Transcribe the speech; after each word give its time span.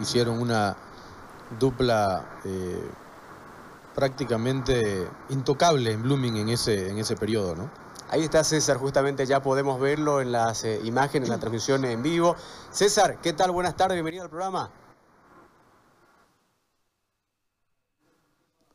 hicieron 0.00 0.40
una 0.40 0.76
dupla 1.58 2.40
eh, 2.44 2.90
prácticamente 3.94 5.08
intocable 5.30 5.92
en 5.92 6.02
Blooming 6.02 6.36
en 6.36 6.48
ese, 6.50 6.90
en 6.90 6.98
ese 6.98 7.16
periodo, 7.16 7.54
¿no? 7.54 7.70
Ahí 8.08 8.22
está 8.22 8.44
César, 8.44 8.76
justamente 8.76 9.26
ya 9.26 9.42
podemos 9.42 9.80
verlo 9.80 10.20
en 10.20 10.30
las 10.30 10.64
eh, 10.64 10.80
imágenes, 10.84 11.28
en 11.28 11.34
la 11.34 11.40
transmisión 11.40 11.84
en 11.84 12.02
vivo. 12.02 12.36
César, 12.70 13.20
¿qué 13.20 13.32
tal? 13.32 13.50
Buenas 13.50 13.76
tardes, 13.76 13.96
bienvenido 13.96 14.24
al 14.24 14.30
programa. 14.30 14.70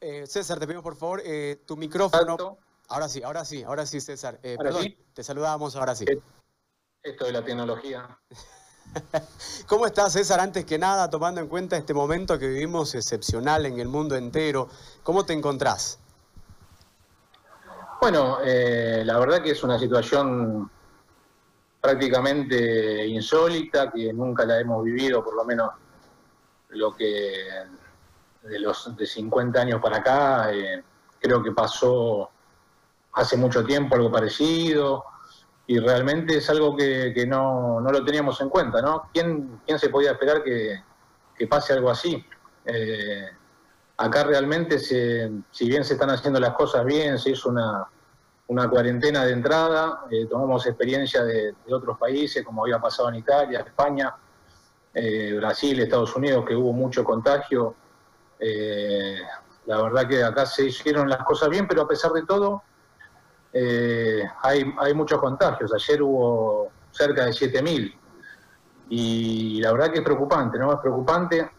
Eh, 0.02 0.26
César, 0.28 0.60
te 0.60 0.68
pido 0.68 0.82
por 0.82 0.96
favor 0.96 1.22
tu 1.66 1.78
micrófono. 1.78 2.58
Ahora 2.90 3.08
sí, 3.08 3.24
ahora 3.24 3.46
sí, 3.46 3.64
ahora 3.64 3.86
sí, 3.86 4.02
César. 4.02 4.40
perdón, 4.42 4.96
te 5.14 5.24
saludamos 5.24 5.78
ahora 5.78 5.96
sí. 5.96 6.06
Esto 7.04 7.26
de 7.26 7.32
la 7.32 7.46
tecnología. 7.46 8.20
¿Cómo 9.68 9.86
estás, 9.86 10.14
César? 10.14 10.40
Antes 10.40 10.66
que 10.66 10.78
nada, 10.78 11.10
tomando 11.10 11.42
en 11.42 11.48
cuenta 11.48 11.78
este 11.78 11.94
momento 11.94 12.38
que 12.38 12.48
vivimos 12.48 12.94
excepcional 12.96 13.66
en 13.66 13.80
el 13.80 13.88
mundo 13.88 14.16
entero, 14.16 14.70
¿cómo 15.04 15.26
te 15.26 15.34
encontrás? 15.34 16.00
Bueno, 18.02 18.40
eh, 18.44 19.04
la 19.06 19.20
verdad 19.20 19.42
que 19.42 19.52
es 19.52 19.64
una 19.64 19.78
situación 19.78 20.70
prácticamente 21.80 23.08
insólita, 23.08 23.92
que 23.92 24.12
nunca 24.14 24.46
la 24.46 24.60
hemos 24.60 24.84
vivido, 24.84 25.24
por 25.24 25.36
lo 25.36 25.46
menos 25.46 25.72
lo 26.70 26.96
que 26.96 27.48
de 28.44 28.60
los 28.60 28.96
de 28.96 29.06
50 29.06 29.62
años 29.62 29.82
para 29.82 29.98
acá, 29.98 30.52
eh, 30.52 30.84
creo 31.20 31.44
que 31.44 31.52
pasó 31.52 32.30
hace 33.14 33.38
mucho 33.38 33.64
tiempo 33.64 33.96
algo 33.96 34.12
parecido 34.12 35.11
y 35.72 35.80
realmente 35.80 36.36
es 36.36 36.50
algo 36.50 36.76
que, 36.76 37.26
no, 37.26 37.80
lo 37.80 38.04
teníamos 38.04 38.42
en 38.42 38.50
cuenta, 38.50 38.82
¿no? 38.82 39.10
¿Quién, 39.14 39.62
quién 39.66 39.80
se 39.80 39.88
podía 39.88 40.12
esperar 40.12 40.44
que, 40.44 40.84
pase 41.50 41.72
algo 41.72 41.90
así? 41.90 42.26
Eh, 42.66 43.26
acá 43.96 44.26
realmente, 44.26 44.80
si 44.80 45.70
bien 45.70 45.86
se 45.86 45.94
están 45.94 46.10
haciendo 46.10 46.42
las 46.42 46.56
cosas 46.56 46.84
bien, 46.84 47.18
se 47.18 47.30
hizo 47.30 47.48
una, 47.48 47.88
cuarentena 48.70 49.24
de 49.24 49.32
entrada, 49.32 50.08
eh, 50.12 50.26
tomamos 50.30 50.68
experiencia 50.68 51.24
de, 51.24 51.56
otros 51.70 51.98
países, 51.98 52.44
como 52.44 52.64
había 52.64 52.80
pasado 52.80 53.08
en 53.08 53.16
Italia, 53.16 53.62
España, 53.62 54.14
eh, 54.94 55.36
Brasil, 55.38 55.80
Estados 55.80 56.14
Unidos, 56.18 56.44
que 56.46 56.54
hubo 56.54 56.74
mucho 56.74 57.06
contagio. 57.06 57.76
la 59.68 59.82
verdad 59.82 60.06
que 60.06 60.22
acá 60.22 60.46
se 60.46 60.66
hicieron 60.66 61.08
las 61.08 61.24
cosas 61.24 61.48
bien, 61.48 61.66
pero 61.66 61.84
a 61.84 61.88
pesar 61.88 62.12
de 62.12 62.26
todo, 62.26 62.62
eh, 63.54 64.24
hay, 64.42 64.94
muchos 64.94 65.20
contagios. 65.20 65.74
Ayer 65.74 66.02
hubo 66.02 66.70
cerca 66.92 67.26
de 67.26 67.32
7.000 67.32 67.98
y 68.90 69.62
la 69.62 69.72
verdad 69.72 69.92
que 69.92 70.00
es 70.00 70.04
preocupante, 70.04 70.58
¿no? 70.58 70.74
Es 70.74 70.80
preocupante, 70.80 71.50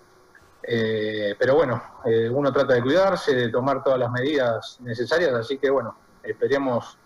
eh, 0.62 1.34
pero 1.38 1.56
bueno, 1.56 1.82
eh, 2.04 2.28
uno 2.30 2.52
trata 2.52 2.74
de 2.74 2.82
cuidarse, 2.82 3.34
de 3.34 3.48
tomar 3.48 3.82
todas 3.82 3.98
las 3.98 4.10
medidas 4.10 4.78
necesarias, 4.80 5.32
así 5.32 5.58
que 5.58 5.70
bueno, 5.70 5.96
esperemos 6.22 6.98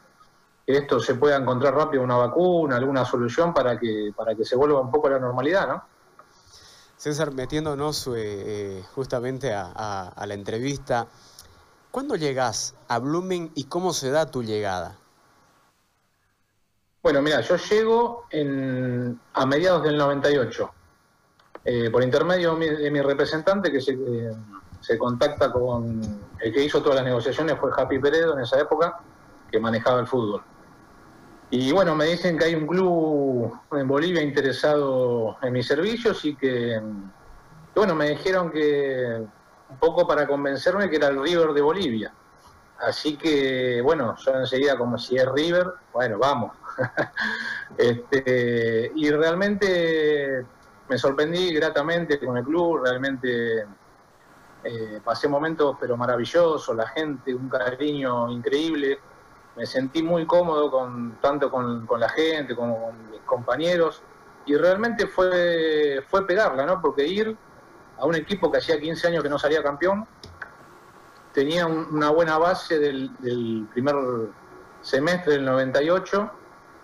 que 0.65 0.79
esto 0.79 0.99
se 0.99 1.15
pueda 1.15 1.37
encontrar 1.37 1.75
rápido 1.75 2.03
una 2.03 2.17
vacuna, 2.17 2.77
alguna 2.77 3.05
solución 3.05 3.55
para 3.55 3.79
que, 3.79 4.13
para 4.17 4.35
que 4.35 4.45
se 4.45 4.57
vuelva 4.57 4.81
un 4.81 4.91
poco 4.91 5.07
a 5.07 5.11
la 5.11 5.19
normalidad, 5.21 5.69
¿no? 5.69 5.85
César, 6.97 7.33
metiéndonos 7.33 8.11
justamente 8.95 9.53
a 9.55 10.25
la 10.27 10.35
entrevista, 10.35 11.07
¿Cuándo 11.97 12.17
llegas 12.17 12.75
a 12.89 12.99
Blooming 12.99 13.53
y 13.55 13.65
cómo 13.65 13.95
se 13.95 14.11
da 14.11 14.31
tu 14.31 14.43
llegada? 14.43 14.99
Bueno, 17.03 17.23
mira, 17.23 17.41
yo 17.41 17.57
llego 17.57 18.25
a 19.33 19.47
mediados 19.47 19.83
del 19.83 19.97
98, 19.97 20.75
eh, 21.65 21.89
por 21.89 22.03
intermedio 22.03 22.55
de 22.55 22.91
mi, 22.91 23.01
representante 23.01 23.73
que 23.73 23.79
eh, 23.79 24.31
se, 24.83 24.99
contacta 24.99 25.51
con 25.51 26.03
el 26.39 26.53
que 26.53 26.65
hizo 26.65 26.83
todas 26.83 26.97
las 26.97 27.07
negociaciones, 27.07 27.59
fue 27.59 27.71
Happy 27.75 27.99
Peredo 27.99 28.35
en 28.35 28.41
esa 28.41 28.61
época, 28.61 29.01
que 29.51 29.59
manejaba 29.59 29.99
el 29.99 30.07
fútbol. 30.07 30.43
Y 31.49 31.73
bueno, 31.73 31.95
me 31.95 32.05
dicen 32.05 32.37
que 32.37 32.45
hay 32.45 32.57
un 32.57 32.67
club 32.67 33.59
en 33.73 33.89
Bolivia 33.89 34.21
interesado 34.21 35.39
en 35.41 35.51
mis 35.51 35.67
servicios 35.67 36.23
y 36.27 36.37
que, 36.37 36.79
bueno, 37.75 37.95
me 37.95 38.11
dijeron 38.11 38.51
que 38.51 39.25
un 39.69 39.79
poco 39.79 40.07
para 40.07 40.27
convencerme 40.27 40.89
que 40.89 40.97
era 40.97 41.09
el 41.09 41.21
River 41.21 41.53
de 41.53 41.61
Bolivia. 41.61 42.13
Así 42.79 43.17
que, 43.17 43.81
bueno, 43.83 44.15
yo 44.17 44.35
enseguida 44.35 44.77
como 44.77 44.99
si 44.99 45.17
es 45.17 45.27
River, 45.27 45.67
bueno, 45.93 46.19
vamos. 46.19 46.53
este, 47.79 48.93
y 48.95 49.11
realmente 49.11 50.45
me 50.89 50.99
sorprendí 50.99 51.53
gratamente 51.55 52.19
con 52.21 52.37
el 52.37 52.45
club, 52.45 52.83
realmente 52.85 53.67
eh, 54.63 55.01
pasé 55.03 55.29
momentos 55.29 55.77
pero 55.81 55.97
maravillosos, 55.97 56.77
la 56.77 56.87
gente, 56.89 57.35
un 57.35 57.49
cariño 57.49 58.29
increíble. 58.31 58.99
Me 59.57 59.65
sentí 59.65 60.03
muy 60.03 60.27
cómodo 60.27 60.71
con, 60.71 61.19
tanto 61.21 61.51
con, 61.51 61.87
la 61.99 62.09
gente 62.11 62.55
como 62.55 62.87
con 62.87 63.11
mis 63.11 63.21
compañeros 63.23 64.03
y 64.45 64.55
realmente 64.55 65.07
fue, 65.07 66.05
fue 66.07 66.27
pegarla, 66.27 66.67
¿no? 66.67 66.81
Porque 66.83 67.07
ir 67.07 67.37
a 67.99 68.07
un 68.07 68.15
equipo 68.15 68.51
que 68.51 68.59
hacía 68.59 68.81
15 68.81 69.09
años 69.09 69.23
que 69.23 69.29
no 69.29 69.39
salía 69.39 69.63
campeón, 69.63 70.07
tenía 71.33 71.67
una 71.67 72.11
buena 72.11 72.39
base 72.39 72.79
del, 72.79 73.69
primer 73.73 73.95
semestre 74.81 75.35
del 75.35 75.45
98, 75.45 76.31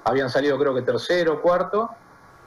habían 0.05 0.29
salido 0.29 0.59
creo 0.59 0.75
que 0.75 0.83
tercero, 0.83 1.41
cuarto, 1.41 1.91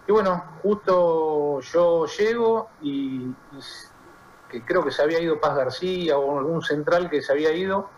y 0.08 0.12
bueno, 0.12 0.44
justo 0.62 1.62
yo 1.62 2.06
llego 2.06 2.70
y, 2.82 3.34
que 4.50 4.64
creo 4.64 4.84
que 4.84 4.92
se 4.92 5.02
había 5.02 5.20
ido 5.20 5.40
Paz 5.40 5.56
García 5.56 6.18
o 6.18 6.38
algún 6.38 6.62
central 6.62 7.10
que 7.10 7.22
se 7.22 7.32
había 7.32 7.52
ido, 7.54 7.90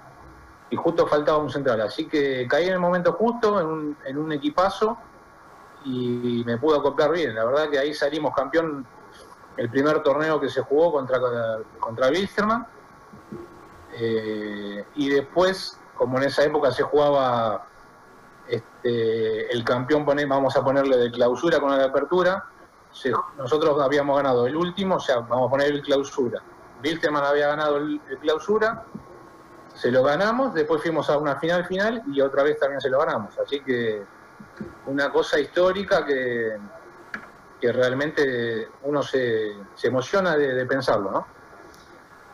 y 0.70 0.76
justo 0.76 1.08
faltaba 1.08 1.38
un 1.38 1.50
central, 1.50 1.82
así 1.82 2.08
que 2.08 2.48
caí 2.48 2.68
en 2.68 2.74
el 2.74 2.80
momento 2.80 3.14
justo, 3.14 3.60
en 3.60 3.68
un, 3.68 3.98
en 4.06 4.18
un 4.18 4.32
equipazo, 4.32 4.98
y 5.84 6.44
me 6.46 6.58
pude 6.58 6.78
acoplar 6.78 7.12
bien, 7.12 7.36
la 7.36 7.46
verdad 7.46 7.70
que 7.70 7.80
ahí 7.80 7.94
salimos 7.94 8.34
campeón 8.34 8.86
el 9.58 9.70
primer 9.70 10.02
torneo 10.04 10.40
que 10.40 10.50
se 10.50 10.62
jugó 10.62 10.92
contra, 10.92 11.20
contra 11.80 12.10
Wilstermann. 12.10 12.66
Eh, 14.00 14.86
y 14.96 15.10
después, 15.10 15.80
como 15.96 16.18
en 16.18 16.26
esa 16.26 16.44
época 16.44 16.72
se 16.72 16.84
jugaba 16.84 17.66
este, 18.48 19.52
el 19.52 19.64
campeón, 19.64 20.06
vamos 20.06 20.56
a 20.56 20.64
ponerle 20.64 20.98
de 20.98 21.12
clausura 21.12 21.60
con 21.60 21.72
la 21.72 21.78
de 21.80 21.86
apertura, 21.86 22.46
nosotros 23.38 23.80
habíamos 23.82 24.16
ganado 24.16 24.48
el 24.48 24.56
último, 24.56 24.96
o 24.96 25.00
sea, 25.00 25.20
vamos 25.20 25.48
a 25.48 25.52
poner 25.52 25.72
el 25.72 25.82
clausura. 25.82 26.42
Wilstermann 26.84 27.26
había 27.26 27.48
ganado 27.48 27.78
el 27.78 28.00
clausura, 28.22 28.86
se 29.74 29.92
lo 29.92 30.04
ganamos, 30.04 30.54
después 30.54 30.82
fuimos 30.82 31.10
a 31.10 31.18
una 31.18 31.36
final 31.38 31.66
final 31.66 32.04
y 32.12 32.22
otra 32.22 32.44
vez 32.44 32.60
también 32.60 32.82
se 32.82 32.90
lo 32.90 33.00
ganamos. 33.00 33.38
Así 33.38 33.60
que 33.62 34.04
una 34.86 35.12
cosa 35.12 35.40
histórica 35.40 36.06
que, 36.06 36.58
que 37.60 37.72
realmente 37.72 38.70
uno 38.84 39.02
se, 39.04 39.56
emociona 39.84 40.36
de, 40.38 40.66
pensarlo, 40.66 41.12
¿no? 41.12 41.28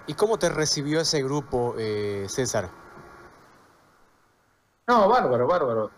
¿Y 0.05 0.15
cómo 0.15 0.37
te 0.37 0.49
recibió 0.49 0.99
ese 0.99 1.23
grupo, 1.23 1.75
eh, 1.77 2.25
César? 2.27 2.69
No, 4.87 5.07
bárbaro, 5.07 5.47
bárbaro. 5.47 5.91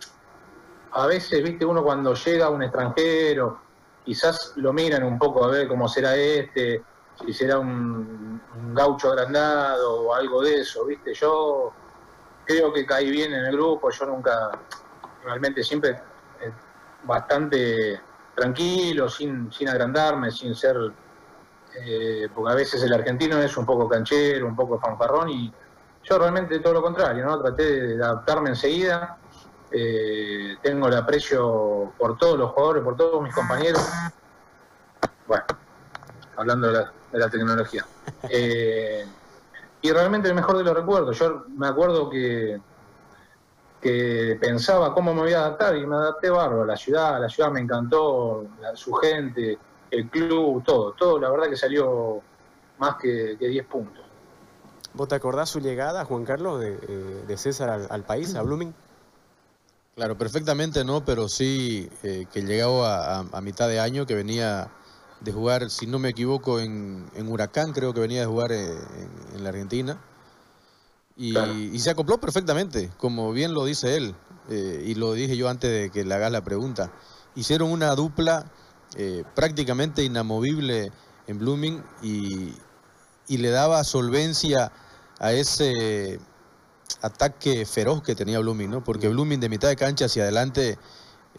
A 0.91 1.07
veces, 1.07 1.43
viste, 1.43 1.65
uno 1.65 1.83
cuando 1.83 2.13
llega 2.13 2.45
a 2.45 2.49
un 2.49 2.61
extranjero, 2.61 3.59
quizás 4.03 4.53
lo 4.57 4.71
miran 4.71 5.03
un 5.03 5.17
poco 5.17 5.43
a 5.43 5.47
ver 5.47 5.67
cómo 5.67 5.87
será 5.87 6.15
este, 6.15 6.83
si 7.25 7.33
será 7.33 7.59
un, 7.59 8.41
gaucho 8.73 9.11
agrandado 9.11 10.01
o 10.01 10.13
algo 10.13 10.41
de 10.41 10.61
eso, 10.61 10.85
viste. 10.85 11.13
Yo 11.13 11.73
creo 12.45 12.71
que 12.71 12.85
caí 12.85 13.09
bien 13.09 13.33
en 13.33 13.45
el 13.45 13.53
grupo, 13.53 13.89
yo 13.89 14.05
nunca, 14.05 14.51
realmente 15.23 15.63
siempre 15.63 15.91
eh, 16.41 16.51
bastante 17.03 17.99
tranquilo, 18.35 19.09
sin, 19.09 19.51
sin 19.51 19.69
agrandarme, 19.69 20.31
sin 20.31 20.55
ser, 20.55 20.77
eh, 21.85 22.27
porque 22.33 22.51
a 22.51 22.55
veces 22.55 22.83
el 22.83 22.93
argentino 22.93 23.37
es 23.37 23.55
un 23.57 23.65
poco 23.65 23.87
canchero, 23.87 24.45
un 24.45 24.55
poco 24.55 24.79
fanfarrón 24.79 25.29
y 25.29 25.51
yo 26.03 26.19
realmente 26.19 26.59
todo 26.59 26.73
lo 26.73 26.81
contrario, 26.81 27.25
¿no? 27.25 27.41
Traté 27.41 27.95
de 27.95 28.03
adaptarme 28.03 28.49
enseguida, 28.49 29.17
eh, 29.71 30.57
tengo 30.61 30.87
el 30.87 30.95
aprecio 30.95 31.93
por 31.97 32.17
todos 32.17 32.37
los 32.37 32.51
jugadores, 32.51 32.83
por 32.83 32.95
todos 32.95 33.23
mis 33.23 33.33
compañeros. 33.33 33.81
Bueno, 35.27 35.43
hablando 36.37 36.71
de 36.71 36.85
la, 37.13 37.29
tecnología. 37.29 37.85
Eh, 38.29 39.05
y 39.81 39.91
realmente 39.91 40.27
el 40.27 40.35
mejor 40.35 40.57
de 40.57 40.63
los 40.63 40.75
recuerdos, 40.75 41.17
yo 41.17 41.45
me 41.49 41.67
acuerdo 41.67 42.09
que 42.09 42.59
que 43.81 44.37
pensaba 44.39 44.93
cómo 44.93 45.13
me 45.13 45.21
voy 45.21 45.33
a 45.33 45.41
adaptar 45.41 45.75
y 45.77 45.85
me 45.85 45.95
adapté 45.95 46.29
bárbaro. 46.29 46.65
La 46.65 46.77
ciudad, 46.77 47.19
la 47.21 47.29
ciudad 47.29 47.51
me 47.51 47.59
encantó, 47.59 48.45
su 48.73 48.93
gente, 48.93 49.57
el 49.91 50.09
club, 50.09 50.63
todo. 50.63 50.93
Todo, 50.93 51.19
la 51.19 51.29
verdad 51.29 51.49
que 51.49 51.57
salió 51.57 52.21
más 52.77 52.95
que, 52.95 53.35
10 53.37 53.65
puntos. 53.67 54.03
¿Vos 54.93 55.07
te 55.07 55.15
acordás 55.15 55.49
su 55.49 55.59
llegada, 55.59 56.05
Juan 56.05 56.23
Carlos, 56.23 56.59
de, 56.61 56.79
eh, 57.27 57.37
César 57.37 57.87
al, 57.89 58.03
país, 58.03 58.33
a 58.35 58.41
Blooming? 58.41 58.73
Claro, 59.95 60.17
perfectamente 60.17 60.83
no, 60.83 61.03
pero 61.05 61.27
sí 61.29 61.89
eh, 62.03 62.25
que 62.31 62.41
llegaba 62.41 63.19
a, 63.19 63.41
mitad 63.41 63.67
de 63.67 63.79
año, 63.79 64.05
que 64.05 64.15
venía 64.15 64.69
de 65.21 65.31
jugar, 65.31 65.69
si 65.69 65.87
no 65.87 65.99
me 65.99 66.09
equivoco, 66.09 66.59
en, 66.59 67.09
Huracán, 67.27 67.71
creo 67.73 67.93
que 67.93 68.01
venía 68.01 68.21
de 68.21 68.25
jugar 68.25 68.51
en, 68.51 69.43
la 69.43 69.49
Argentina. 69.49 69.97
Y, 71.17 71.79
se 71.79 71.89
acopló 71.89 72.19
perfectamente, 72.19 72.91
como 72.97 73.31
bien 73.31 73.53
lo 73.53 73.63
dice 73.65 73.95
él, 73.95 74.15
eh, 74.49 74.83
y 74.85 74.95
lo 74.95 75.13
dije 75.13 75.37
yo 75.37 75.49
antes 75.49 75.71
de 75.71 75.89
que 75.89 76.03
le 76.03 76.13
hagas 76.13 76.31
la 76.31 76.43
pregunta. 76.43 76.91
Hicieron 77.35 77.71
una 77.71 77.95
dupla 77.95 78.51
eh, 78.95 79.23
prácticamente 79.33 80.03
inamovible 80.03 80.91
en 81.27 81.39
Blooming 81.39 81.83
y, 82.01 82.53
y 83.27 83.37
le 83.37 83.49
daba 83.49 83.83
solvencia 83.83 84.71
a 85.19 85.31
ese 85.31 86.19
ataque 87.01 87.65
feroz 87.65 88.01
que 88.01 88.15
tenía 88.15 88.39
Blooming, 88.39 88.69
¿no? 88.69 88.83
Porque 88.83 89.09
Blooming 89.09 89.39
de 89.39 89.49
mitad 89.49 89.67
de 89.67 89.75
cancha 89.75 90.05
hacia 90.05 90.23
adelante, 90.23 90.77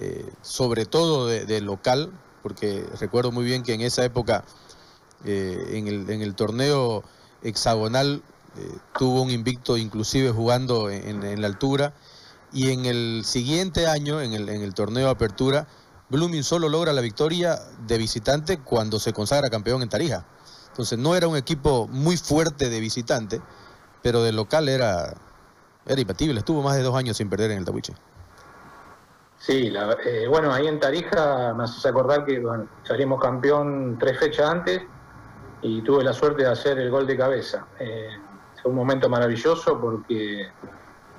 eh, 0.00 0.30
sobre 0.42 0.86
todo 0.86 1.26
de, 1.26 1.60
local, 1.60 2.12
porque 2.42 2.84
recuerdo 3.00 3.32
muy 3.32 3.44
bien 3.44 3.62
que 3.62 3.74
en 3.74 3.80
esa 3.80 4.04
época, 4.04 4.44
eh, 5.24 5.56
en, 5.72 6.22
el, 6.22 6.34
torneo 6.34 7.02
hexagonal, 7.42 8.22
tuvo 8.98 9.22
un 9.22 9.30
invicto 9.30 9.76
inclusive 9.76 10.30
jugando 10.30 10.90
en, 10.90 11.40
la 11.40 11.46
altura, 11.46 11.94
y 12.52 12.70
en 12.70 12.86
el 12.86 13.22
siguiente 13.24 13.86
año, 13.86 14.20
en 14.20 14.32
el, 14.32 14.48
en 14.48 14.62
el 14.62 14.74
torneo 14.74 15.10
apertura, 15.10 15.66
Blooming 16.08 16.44
solo 16.44 16.68
logra 16.68 16.92
la 16.92 17.00
victoria 17.00 17.58
de 17.86 17.98
visitante 17.98 18.58
cuando 18.58 19.00
se 19.00 19.12
consagra 19.12 19.50
campeón 19.50 19.82
en 19.82 19.88
Tarija. 19.88 20.24
Entonces 20.68 20.98
no 20.98 21.16
era 21.16 21.26
un 21.26 21.36
equipo 21.36 21.88
muy 21.88 22.16
fuerte 22.16 22.68
de 22.68 22.80
visitante, 22.80 23.40
pero 24.02 24.22
de 24.22 24.30
local 24.30 24.68
era, 24.68 25.14
era 25.84 26.00
imbatible. 26.00 26.38
Estuvo 26.38 26.62
más 26.62 26.76
de 26.76 26.82
dos 26.82 26.94
años 26.94 27.16
sin 27.16 27.28
perder 27.28 27.50
en 27.50 27.58
el 27.58 27.64
Tabuche. 27.64 27.94
Sí, 29.38 29.72
eh, 30.04 30.26
bueno, 30.28 30.52
ahí 30.52 30.66
en 30.66 30.78
Tarija 30.78 31.54
me 31.54 31.64
haces 31.64 31.84
acordar 31.86 32.24
que 32.24 32.42
salimos 32.84 33.20
campeón 33.20 33.96
tres 33.98 34.18
fechas 34.18 34.48
antes 34.48 34.82
y 35.62 35.82
tuve 35.82 36.04
la 36.04 36.12
suerte 36.12 36.42
de 36.42 36.50
hacer 36.50 36.78
el 36.78 36.90
gol 36.90 37.06
de 37.06 37.16
cabeza. 37.16 37.66
Eh, 37.78 38.08
un 38.68 38.74
momento 38.74 39.08
maravilloso 39.08 39.80
porque 39.80 40.48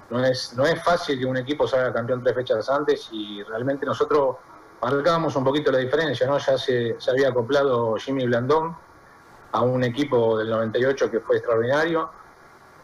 no 0.09 0.23
es, 0.23 0.53
no 0.55 0.65
es 0.65 0.83
fácil 0.83 1.19
que 1.19 1.25
un 1.25 1.37
equipo 1.37 1.67
salga 1.67 1.93
campeón 1.93 2.23
tres 2.23 2.35
fechas 2.35 2.69
antes 2.69 3.09
y 3.11 3.43
realmente 3.43 3.85
nosotros 3.85 4.37
marcábamos 4.81 5.35
un 5.35 5.43
poquito 5.43 5.71
la 5.71 5.79
diferencia, 5.79 6.27
¿no? 6.27 6.37
Ya 6.37 6.57
se, 6.57 6.97
había 7.09 7.29
acoplado 7.29 7.95
Jimmy 7.95 8.25
Blandón, 8.25 8.75
a 9.51 9.61
un 9.61 9.83
equipo 9.83 10.37
del 10.37 10.49
98 10.49 11.09
que 11.09 11.19
fue 11.19 11.37
extraordinario. 11.37 12.09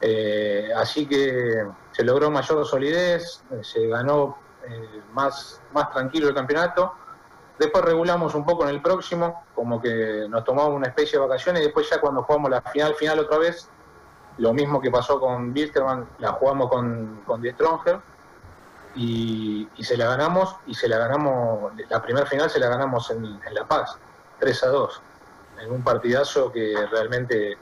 Eh, 0.02 0.70
así 0.76 1.06
que 1.06 1.66
se 1.92 2.04
logró 2.04 2.30
mayor 2.30 2.66
solidez, 2.66 3.44
se 3.62 3.88
ganó 3.88 4.38
eh, 4.68 5.02
más, 5.14 5.62
más 5.72 5.92
tranquilo 5.92 6.30
el 6.30 6.36
campeonato. 6.36 6.94
Después 7.60 7.86
regulamos 7.86 8.34
un 8.34 8.44
poco 8.46 8.64
en 8.64 8.70
el 8.70 8.82
próximo, 8.82 9.46
como 9.54 9.82
que 9.82 10.26
nos 10.28 10.44
tomamos 10.44 10.74
una 10.74 10.88
especie 10.88 11.20
de 11.20 11.26
vacaciones 11.26 11.62
y 11.62 11.66
después 11.66 11.90
ya 11.90 12.02
cuando 12.02 12.24
jugamos 12.24 12.50
la 12.50 12.62
final 12.62 12.96
final 12.96 13.20
otra 13.20 13.38
vez, 13.38 13.70
lo 14.38 14.54
mismo 14.54 14.82
que 14.82 14.92
pasó 14.92 15.20
con 15.20 15.52
Wilterman, 15.52 16.08
la 16.20 16.34
jugamos 16.34 16.70
con, 16.70 17.22
con 17.26 17.42
The 17.42 17.54
Stronger 17.54 18.00
y, 18.96 19.68
se 19.82 19.98
la 19.98 20.06
ganamos 20.06 20.56
y 20.66 20.74
se 20.74 20.88
la 20.88 20.98
ganamos, 20.98 21.74
la 21.90 22.02
primera 22.02 22.26
final 22.26 22.50
se 22.50 22.60
la 22.60 22.70
ganamos 22.70 23.10
en, 23.12 23.26
en 23.26 23.54
La 23.54 23.68
Paz, 23.68 23.98
3 24.40 24.64
a 24.64 24.68
2 24.68 25.02
en 25.64 25.72
un 25.72 25.84
partidazo 25.84 26.52
que 26.52 26.76
realmente 26.92 27.58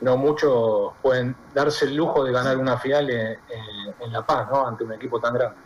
no 0.00 0.16
muchos 0.16 0.92
pueden 1.02 1.36
darse 1.54 1.86
el 1.86 1.96
lujo 1.96 2.24
de 2.24 2.32
ganar 2.32 2.56
una 2.56 2.78
final 2.78 3.10
en, 3.10 4.12
La 4.12 4.24
Paz, 4.24 4.48
¿no? 4.50 4.66
Ante 4.66 4.84
un 4.84 4.92
equipo 4.92 5.20
tan 5.20 5.34
grande. 5.34 5.56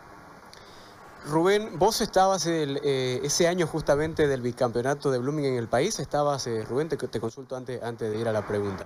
Rubén, 1.25 1.79
vos 1.79 2.01
estabas 2.01 2.45
eh, 2.47 3.21
ese 3.23 3.47
año 3.47 3.65
justamente 3.65 4.27
del 4.27 4.41
bicampeonato 4.41 5.09
de 5.09 5.19
Blooming 5.19 5.45
en 5.45 5.55
el 5.55 5.69
país, 5.69 5.97
estabas, 5.99 6.47
eh, 6.47 6.65
Rubén, 6.67 6.89
te, 6.89 6.97
te, 6.97 7.19
consulto 7.21 7.55
antes, 7.55 7.81
antes 7.81 8.11
de 8.11 8.17
ir 8.17 8.27
a 8.27 8.33
la 8.33 8.45
pregunta. 8.45 8.85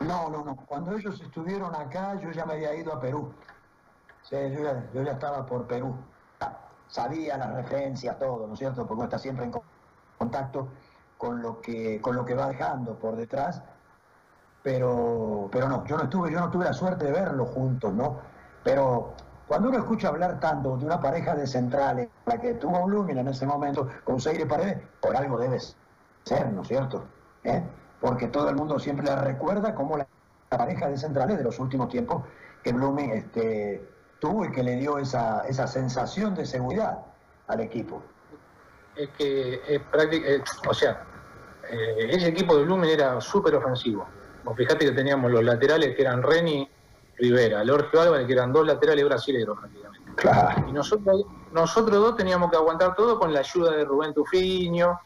No, 0.00 0.28
no, 0.30 0.44
no. 0.44 0.56
Cuando 0.66 0.96
ellos 0.96 1.20
estuvieron 1.20 1.74
acá, 1.74 2.14
yo 2.20 2.30
ya 2.30 2.46
me 2.46 2.54
había 2.54 2.74
ido 2.74 2.92
a 2.92 3.00
Perú. 3.00 3.32
yo, 4.30 4.38
ya, 4.38 4.90
yo 4.92 5.02
ya 5.02 5.12
estaba 5.12 5.44
por 5.44 5.66
Perú. 5.66 5.94
Sabía 6.86 7.36
las 7.36 7.52
referencias, 7.54 8.18
todo, 8.18 8.46
¿no 8.46 8.54
es 8.54 8.58
cierto? 8.58 8.82
Porque 8.82 8.94
uno 8.94 9.04
está 9.04 9.18
siempre 9.18 9.44
en 9.44 9.52
contacto 10.16 10.68
con 11.18 11.42
lo 11.42 11.60
que, 11.60 12.00
con 12.00 12.16
lo 12.16 12.24
que 12.24 12.34
va 12.34 12.48
dejando 12.48 12.94
por 12.94 13.16
detrás, 13.16 13.60
pero, 14.62 15.48
pero 15.50 15.68
no, 15.68 15.84
yo 15.84 15.96
no 15.96 16.04
estuve, 16.04 16.32
yo 16.32 16.40
no 16.40 16.50
tuve 16.50 16.64
la 16.64 16.72
suerte 16.72 17.06
de 17.06 17.12
verlo 17.12 17.44
juntos, 17.44 17.92
¿no? 17.92 18.20
Pero 18.64 19.14
cuando 19.46 19.68
uno 19.68 19.78
escucha 19.78 20.08
hablar 20.08 20.38
tanto 20.40 20.76
de 20.76 20.86
una 20.86 21.00
pareja 21.00 21.34
de 21.34 21.46
centrales, 21.46 22.08
la 22.26 22.38
que 22.38 22.54
tuvo 22.54 22.84
Blooming 22.84 23.18
en 23.18 23.28
ese 23.28 23.46
momento, 23.46 23.88
con 24.04 24.20
seis 24.20 24.38
de 24.38 24.46
paredes, 24.46 24.78
por 25.00 25.16
algo 25.16 25.38
debe 25.38 25.58
ser, 26.24 26.52
¿no 26.52 26.62
es 26.62 26.68
cierto? 26.68 27.04
¿Eh? 27.44 27.62
Porque 28.00 28.28
todo 28.28 28.48
el 28.48 28.56
mundo 28.56 28.78
siempre 28.78 29.06
la 29.06 29.22
recuerda 29.22 29.74
como 29.74 29.96
la, 29.96 30.06
pareja 30.48 30.88
de 30.88 30.96
centrales 30.96 31.36
de 31.36 31.44
los 31.44 31.58
últimos 31.58 31.90
tiempos 31.90 32.24
que 32.62 32.72
Blooming 32.72 33.10
este, 33.10 33.86
tuvo 34.18 34.46
y 34.46 34.50
que 34.50 34.62
le 34.62 34.76
dio 34.76 34.98
esa, 34.98 35.46
esa 35.46 35.66
sensación 35.66 36.34
de 36.34 36.46
seguridad 36.46 37.00
al 37.48 37.60
equipo 37.60 38.02
es 38.98 39.08
que 39.10 39.60
es 39.66 39.80
o 40.68 40.74
sea, 40.74 41.04
eh, 41.70 42.08
ese 42.10 42.28
equipo 42.28 42.56
de 42.56 42.64
Blumen 42.64 42.90
era 42.90 43.20
súper 43.20 43.54
ofensivo. 43.54 44.06
Vos 44.44 44.56
fijate 44.56 44.86
que 44.86 44.92
teníamos 44.92 45.30
los 45.30 45.44
laterales 45.44 45.94
que 45.94 46.02
eran 46.02 46.22
Reni, 46.22 46.68
Rivera, 47.16 47.64
Lorgio 47.64 48.00
Álvarez, 48.00 48.26
que 48.26 48.32
eran 48.32 48.52
dos 48.52 48.66
laterales 48.66 49.04
brasileños 49.04 49.56
prácticamente. 49.58 50.68
Y 50.68 50.72
nosotros, 50.72 51.24
nosotros 51.52 51.96
dos 51.96 52.16
teníamos 52.16 52.50
que 52.50 52.56
aguantar 52.56 52.94
todo 52.94 53.18
con 53.18 53.32
la 53.32 53.40
ayuda 53.40 53.72
de 53.72 53.84
Rubén 53.84 54.12
Tufiño 54.12 54.98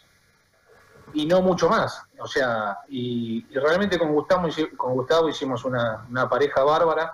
y 1.14 1.26
no 1.26 1.42
mucho 1.42 1.68
más. 1.68 2.02
O 2.18 2.26
sea, 2.26 2.78
y, 2.88 3.44
realmente 3.54 3.98
con 3.98 4.12
Gustavo, 4.12 4.48
con 4.76 4.94
Gustavo 4.94 5.28
hicimos 5.28 5.64
una, 5.64 6.28
pareja 6.28 6.62
bárbara 6.62 7.12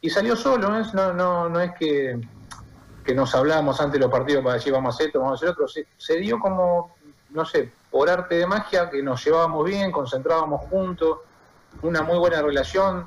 y 0.00 0.10
salió 0.10 0.36
solo, 0.36 0.68
no, 0.68 1.12
no, 1.12 1.48
no 1.48 1.60
es 1.60 1.72
que 1.74 2.20
que 3.06 3.14
nos 3.14 3.34
hablábamos 3.34 3.80
antes 3.80 3.94
de 3.94 4.00
los 4.00 4.10
partidos 4.10 4.42
para 4.42 4.56
decir 4.56 4.72
vamos 4.72 4.92
a 4.92 4.96
hacer 4.96 5.06
esto, 5.06 5.20
vamos 5.20 5.34
a 5.34 5.36
hacer 5.36 5.48
otro, 5.50 5.66
se, 5.68 6.16
dio 6.16 6.40
como, 6.40 6.96
no 7.30 7.44
sé, 7.46 7.72
por 7.90 8.10
arte 8.10 8.34
de 8.34 8.46
magia, 8.46 8.90
que 8.90 9.02
nos 9.02 9.24
llevábamos 9.24 9.64
bien, 9.64 9.92
concentrábamos 9.92 10.62
juntos, 10.68 11.20
una 11.82 12.02
muy 12.02 12.18
buena 12.18 12.42
relación. 12.42 13.06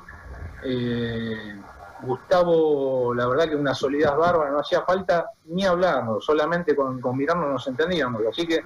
Eh, 0.64 1.60
Gustavo, 2.02 3.12
la 3.12 3.26
verdad 3.26 3.50
que 3.50 3.56
una 3.56 3.74
solidez 3.74 4.10
bárbara, 4.16 4.50
no 4.50 4.60
hacía 4.60 4.80
falta 4.82 5.32
ni 5.44 5.66
hablarnos, 5.66 6.24
solamente 6.24 6.74
con, 6.74 6.98
mirarnos 7.14 7.50
nos 7.50 7.66
entendíamos. 7.66 8.22
Así 8.26 8.46
que 8.46 8.64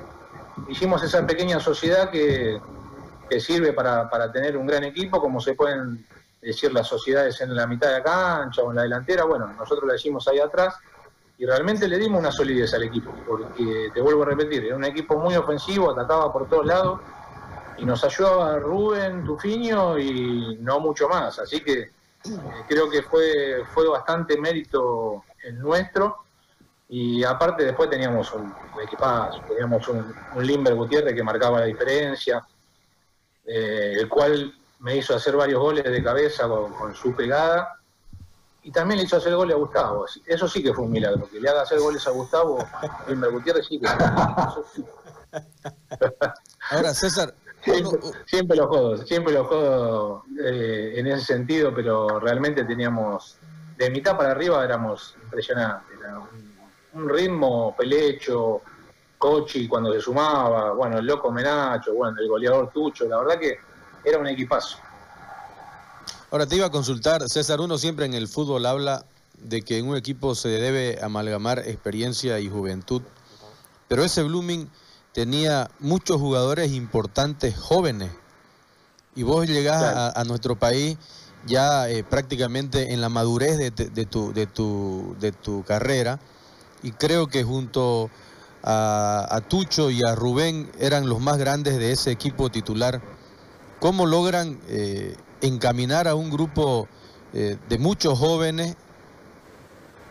hicimos 0.68 1.02
esa 1.02 1.26
pequeña 1.26 1.60
sociedad 1.60 2.10
que, 2.10 2.60
que 3.28 3.40
sirve 3.40 3.72
para, 3.72 4.08
para, 4.08 4.30
tener 4.32 4.56
un 4.56 4.66
gran 4.66 4.84
equipo, 4.84 5.20
como 5.20 5.40
se 5.40 5.54
pueden 5.54 6.06
decir 6.40 6.73
las 6.73 6.87
sociedades 6.87 7.40
en 7.40 7.54
la 7.54 7.66
mitad 7.66 7.88
de 7.88 7.94
la 7.94 8.02
cancha 8.02 8.62
o 8.62 8.70
en 8.70 8.76
la 8.76 8.82
delantera. 8.82 9.25
Bueno, 9.25 9.49
nosotros 9.58 9.88
la 9.88 9.96
hicimos 9.96 10.28
ahí 10.28 10.38
atrás 10.38 10.76
y 11.38 11.46
realmente 11.46 11.88
le 11.88 11.99
dimos 11.99 12.20
una 12.20 12.30
solidez 12.30 12.73
al 12.75 12.84
equipo, 12.84 13.12
porque 13.26 13.90
te 13.92 14.00
vuelvo 14.00 14.23
a 14.23 14.26
repetir, 14.26 14.64
era 14.64 14.76
un 14.76 14.84
equipo 14.84 15.18
muy 15.18 15.34
ofensivo, 15.34 15.90
atacaba 15.90 16.32
por 16.32 16.49
todos 16.49 16.66
lados 16.66 17.00
y 17.76 17.84
nos 17.84 18.04
ayudaba 18.04 18.58
Rubén, 18.58 19.25
Tufiño 19.25 19.99
y 19.99 20.58
no 20.61 20.78
mucho 20.78 21.08
más, 21.08 21.38
así 21.40 21.61
que 21.61 21.80
eh, 21.80 21.90
creo 22.68 22.88
que 22.88 23.02
fue, 23.02 23.64
fue 23.75 23.88
bastante 23.88 24.38
mérito 24.38 25.25
el 25.42 25.58
nuestro 25.58 26.24
y 26.96 27.24
aparte 27.24 27.64
después 27.64 27.90
teníamos 27.90 28.32
un, 28.34 28.54
equipazo, 28.80 29.40
teníamos 29.48 29.88
un, 29.88 30.14
un, 30.36 30.46
Limber 30.46 30.76
Gutiérrez 30.76 31.12
que 31.12 31.24
marcaba 31.24 31.58
la 31.58 31.66
diferencia, 31.66 32.46
eh, 33.44 33.96
el 33.98 34.08
cual 34.08 34.54
me 34.78 34.98
hizo 34.98 35.12
hacer 35.12 35.34
varios 35.34 35.60
goles 35.60 35.82
de 35.82 36.04
cabeza 36.04 36.46
con 36.46 36.94
su 36.94 37.12
pegada 37.16 37.80
y 38.62 38.70
también 38.70 38.98
le 38.98 39.06
hizo 39.06 39.16
hacer 39.16 39.34
goles 39.34 39.56
a 39.56 39.58
Gustavo. 39.58 40.06
Eso 40.24 40.46
sí 40.46 40.62
que 40.62 40.72
fue 40.72 40.84
un 40.84 40.92
milagro, 40.92 41.28
que 41.28 41.40
le 41.40 41.48
haga 41.48 41.62
hacer 41.62 41.80
goles 41.80 42.06
a 42.06 42.10
Gustavo, 42.10 42.64
Wilmer 43.08 43.32
Gutiérrez 43.32 43.66
sí 43.66 43.80
que 43.80 43.88
Ahora, 46.70 46.94
César. 46.94 47.34
Siempre, 48.26 48.56
los 48.56 48.68
jodos, 48.68 49.00
siempre 49.08 49.32
los 49.32 49.48
jodos 49.48 50.22
eh, 50.44 50.92
en 50.94 51.08
ese 51.08 51.24
sentido, 51.24 51.74
pero 51.74 52.20
realmente 52.20 52.62
teníamos, 52.62 53.36
de 53.78 53.90
mitad 53.90 54.16
para 54.16 54.30
arriba 54.30 54.62
éramos 54.62 55.16
impresionantes. 55.24 55.98
un, 55.98 56.53
ritmo, 56.94 57.74
Pelecho, 57.76 58.62
Cochi 59.18 59.66
cuando 59.66 59.92
se 59.92 60.00
sumaba, 60.00 60.72
bueno, 60.72 60.98
el 60.98 61.06
loco 61.06 61.30
Menacho, 61.30 61.94
bueno, 61.94 62.16
el 62.20 62.28
goleador 62.28 62.70
Tucho, 62.72 63.06
la 63.06 63.18
verdad 63.18 63.38
que 63.38 63.58
era 64.04 64.18
un 64.18 64.26
equipazo. 64.26 64.78
Ahora 66.30 66.46
te 66.46 66.56
iba 66.56 66.66
a 66.66 66.70
consultar, 66.70 67.28
César, 67.28 67.60
uno 67.60 67.78
siempre 67.78 68.06
en 68.06 68.14
el 68.14 68.28
fútbol 68.28 68.66
habla 68.66 69.04
de 69.38 69.62
que 69.62 69.78
en 69.78 69.88
un 69.88 69.96
equipo 69.96 70.34
se 70.34 70.48
debe 70.48 70.98
amalgamar 71.02 71.60
experiencia 71.60 72.38
y 72.40 72.48
juventud, 72.48 73.02
pero 73.88 74.04
ese 74.04 74.22
Blooming 74.22 74.68
tenía 75.12 75.70
muchos 75.78 76.20
jugadores 76.20 76.72
importantes 76.72 77.56
jóvenes 77.56 78.10
y 79.14 79.22
vos 79.22 79.46
llegás 79.46 80.12
a, 80.16 80.24
nuestro 80.24 80.56
país 80.56 80.98
ya 81.46 81.88
eh, 81.88 82.02
prácticamente 82.02 82.92
en 82.92 83.00
la 83.00 83.08
madurez 83.08 83.56
de, 83.58 83.70
tu, 83.70 84.32
de, 84.32 84.46
tu, 84.46 85.16
de 85.20 85.30
tu 85.30 85.62
carrera 85.62 86.18
y 86.85 86.93
creo 86.93 87.26
que 87.26 87.43
junto 87.43 88.11
a, 88.62 89.41
Tucho 89.49 89.91
y 89.91 90.00
a 90.07 90.14
Rubén 90.14 90.71
eran 90.79 91.09
los 91.09 91.21
más 91.21 91.38
grandes 91.38 91.79
de 91.79 91.91
ese 91.91 92.12
equipo 92.12 92.50
titular. 92.50 93.03
¿Cómo 93.81 94.07
logran 94.07 94.61
eh, 94.69 95.17
encaminar 95.41 96.07
a 96.07 96.14
un 96.14 96.31
grupo 96.31 96.87
eh, 97.33 97.57
de 97.69 97.79
muchos 97.79 98.19
jóvenes 98.19 98.76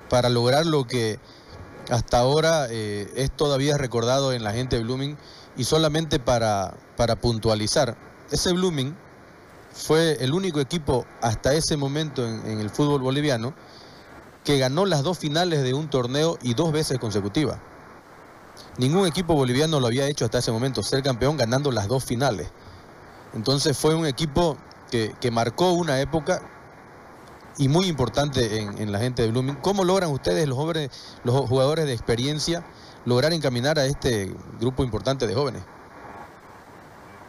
para 0.10 0.30
lograr 0.30 0.66
lo 0.66 0.86
que 0.86 1.20
hasta 1.90 2.20
ahora 2.20 2.68
eh, 2.70 3.12
es 3.16 3.32
todavía 3.32 3.78
recordado 3.78 4.34
en 4.34 4.44
la 4.44 4.52
gente 4.52 4.76
de 4.76 4.84
Blooming 4.84 5.18
y 5.56 5.64
solamente 5.64 6.20
para, 6.20 6.76
para 6.98 7.16
puntualizar, 7.16 7.96
ese 8.32 8.52
Blooming 8.54 8.96
fue 9.74 10.18
el 10.24 10.34
único 10.34 10.60
equipo 10.60 11.06
hasta 11.22 11.54
ese 11.54 11.78
momento 11.78 12.28
en, 12.28 12.60
el 12.60 12.70
fútbol 12.70 13.02
boliviano 13.02 13.54
que 14.44 14.58
ganó 14.58 14.86
las 14.86 15.04
dos 15.04 15.18
finales 15.18 15.64
de 15.64 15.74
un 15.74 15.90
torneo 15.90 16.38
y 16.42 16.54
dos 16.54 16.72
veces 16.72 17.00
consecutivas. 17.00 17.58
Ningún 18.78 19.08
equipo 19.08 19.36
boliviano 19.36 19.80
lo 19.80 19.88
había 19.88 20.08
hecho 20.08 20.26
hasta 20.26 20.40
ese 20.40 20.52
momento, 20.52 20.84
ser 20.84 21.04
campeón 21.04 21.38
ganando 21.38 21.72
las 21.72 21.88
dos 21.88 22.04
finales. 22.04 22.50
Entonces 23.34 23.78
fue 23.78 23.96
un 23.96 24.06
equipo 24.06 24.58
que, 24.92 25.32
marcó 25.32 25.72
una 25.72 26.00
época 26.00 26.42
y 27.58 27.68
muy 27.68 27.88
importante 27.88 28.60
en, 28.60 28.92
la 28.92 29.00
gente 29.00 29.24
de 29.24 29.32
Blooming. 29.32 29.56
¿Cómo 29.56 29.84
logran 29.84 30.12
ustedes, 30.12 30.48
los, 30.48 30.58
jóvenes, 30.58 30.90
los 31.24 31.48
jugadores 31.50 31.86
de 31.86 31.94
experiencia, 31.94 32.64
lograr 33.06 33.34
encaminar 33.34 33.80
a 33.80 33.86
este 33.86 34.32
grupo 34.60 34.84
importante 34.84 35.26
de 35.26 35.34
jóvenes? 35.34 35.64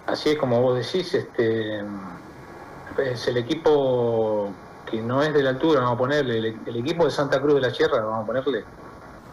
Así 0.06 0.30
es 0.30 0.38
como 0.38 0.60
vos 0.60 0.76
decís, 0.76 1.14
este, 1.14 1.80
es 2.98 3.26
el 3.26 3.38
equipo 3.38 4.50
que 4.90 5.00
no 5.00 5.22
es 5.22 5.32
de 5.32 5.42
la 5.42 5.50
altura, 5.50 5.80
vamos 5.80 5.94
a 5.94 5.98
ponerle, 5.98 6.38
el, 6.38 6.76
equipo 6.76 7.04
de 7.04 7.10
Santa 7.10 7.40
Cruz 7.40 7.54
de 7.54 7.60
la 7.62 7.70
Sierra, 7.70 8.00
vamos 8.02 8.24
a 8.24 8.26
ponerle, 8.26 8.64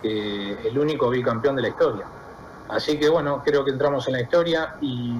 que 0.02 0.68
el 0.68 0.78
único 0.78 1.10
bicampeón 1.10 1.56
de 1.56 1.62
la 1.64 1.68
historia. 1.70 2.06
Así 2.70 2.98
que 2.98 3.10
bueno, 3.10 3.42
creo 3.44 3.66
que 3.66 3.72
entramos 3.72 4.08
en 4.08 4.14
la 4.14 4.22
historia 4.22 4.76
y 4.82 5.14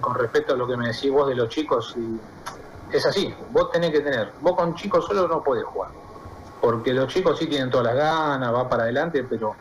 con 0.00 0.14
respecto 0.14 0.54
a 0.54 0.56
lo 0.56 0.66
que 0.66 0.76
me 0.76 0.88
decís 0.88 1.10
vos 1.10 1.28
de 1.28 1.34
los 1.34 1.48
chicos, 1.48 1.94
es 2.90 3.06
así, 3.06 3.34
vos 3.50 3.70
tenés 3.70 3.90
que 3.90 4.00
tener, 4.00 4.32
vos 4.40 4.56
con 4.56 4.74
chicos 4.74 5.04
solo 5.06 5.28
no 5.28 5.42
podés 5.42 5.64
jugar, 5.64 5.90
porque 6.60 6.94
los 6.94 7.08
chicos 7.08 7.38
sí 7.38 7.46
tienen 7.46 7.70
todas 7.70 7.86
las 7.86 7.96
ganas, 7.96 8.54
va 8.54 8.68
para 8.68 8.84
adelante, 8.84 9.24
pero 9.28 9.54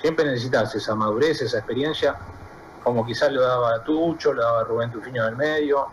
siempre 0.00 0.24
necesitas 0.24 0.74
esa 0.74 0.94
madurez, 0.94 1.40
esa 1.40 1.58
experiencia, 1.58 2.16
como 2.82 3.06
quizás 3.06 3.32
lo 3.32 3.40
daba 3.42 3.82
Tucho, 3.84 4.32
lo 4.32 4.42
daba 4.42 4.64
Rubén 4.64 4.90
Tufiño 4.90 5.24
del 5.24 5.36
medio, 5.36 5.86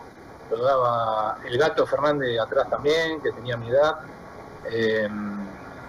lo 0.52 0.64
daba 0.64 1.38
el 1.46 1.58
gato 1.58 1.86
Fernández 1.86 2.40
atrás 2.40 2.70
también, 2.70 3.22
que 3.22 3.32
tenía 3.32 3.58
mi 3.58 3.70
edad. 3.70 4.00
Eh, 4.70 5.10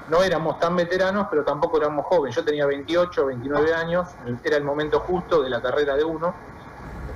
no 0.09 0.23
éramos 0.23 0.59
tan 0.59 0.77
veteranos, 0.77 1.27
pero 1.31 1.45
tampoco 1.45 1.79
éramos 1.79 2.07
jóvenes. 2.07 2.37
Yo 2.37 2.45
tenía 2.45 2.67
28, 2.67 3.27
29 3.27 3.75
años, 3.75 4.09
era 4.45 4.57
el 4.57 4.65
momento 4.65 5.01
justo 5.01 5.43
de 5.43 5.51
la 5.51 5.61
carrera 5.61 5.97
de 5.97 6.05
uno. 6.05 6.35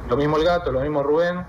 Lo 0.08 0.16
mismo 0.16 0.36
el 0.36 0.44
gato, 0.44 0.72
lo 0.72 0.80
mismo 0.80 1.02
Rubén. 1.02 1.44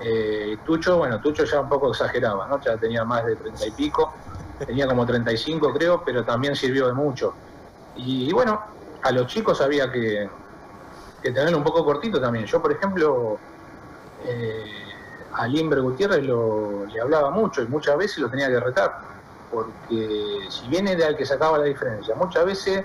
Eh, 0.00 0.58
Tucho, 0.64 0.96
bueno, 0.96 1.20
Tucho 1.20 1.44
ya 1.44 1.60
un 1.60 1.68
poco 1.68 1.90
exageraba, 1.90 2.46
¿no? 2.46 2.60
Ya 2.60 2.76
tenía 2.76 3.04
más 3.04 3.26
de 3.26 3.36
30 3.36 3.66
y 3.66 3.70
pico, 3.72 4.14
tenía 4.58 4.86
como 4.86 5.04
35 5.04 5.72
creo, 5.74 6.02
pero 6.04 6.24
también 6.24 6.56
sirvió 6.56 6.86
de 6.86 6.94
mucho. 6.94 7.34
Y, 7.96 8.32
bueno, 8.32 8.62
a 9.02 9.10
los 9.10 9.26
chicos 9.26 9.60
había 9.60 9.92
que, 9.92 10.30
que 11.22 11.30
tenerlo 11.32 11.58
un 11.58 11.64
poco 11.64 11.84
cortito 11.84 12.20
también. 12.20 12.46
Yo, 12.46 12.62
por 12.62 12.72
ejemplo, 12.72 13.38
eh, 14.24 14.89
a 15.32 15.46
Limber 15.46 15.80
Gutiérrez 15.80 16.24
lo, 16.24 16.86
le 16.86 17.00
hablaba 17.00 17.30
mucho 17.30 17.62
y 17.62 17.66
muchas 17.66 17.96
veces 17.96 18.18
lo 18.18 18.28
tenía 18.28 18.48
que 18.48 18.60
retar, 18.60 18.98
porque 19.50 20.46
si 20.48 20.68
bien 20.68 20.88
era 20.88 21.08
el 21.08 21.16
que 21.16 21.26
sacaba 21.26 21.58
la 21.58 21.64
diferencia, 21.64 22.14
muchas 22.14 22.44
veces 22.44 22.84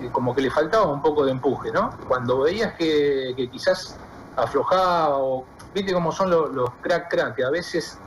eh, 0.00 0.10
como 0.12 0.34
que 0.34 0.42
le 0.42 0.50
faltaba 0.50 0.86
un 0.86 1.02
poco 1.02 1.24
de 1.24 1.32
empuje, 1.32 1.70
¿no? 1.72 1.90
Cuando 2.06 2.40
veías 2.40 2.74
que, 2.74 3.48
quizás 3.50 3.96
aflojaba 4.36 5.18
o, 5.18 5.44
viste 5.74 5.92
cómo 5.92 6.12
son 6.12 6.30
los, 6.30 6.70
crack 6.82 7.10
crack, 7.10 7.34
que 7.34 7.44
a 7.44 7.50
veces 7.50 7.98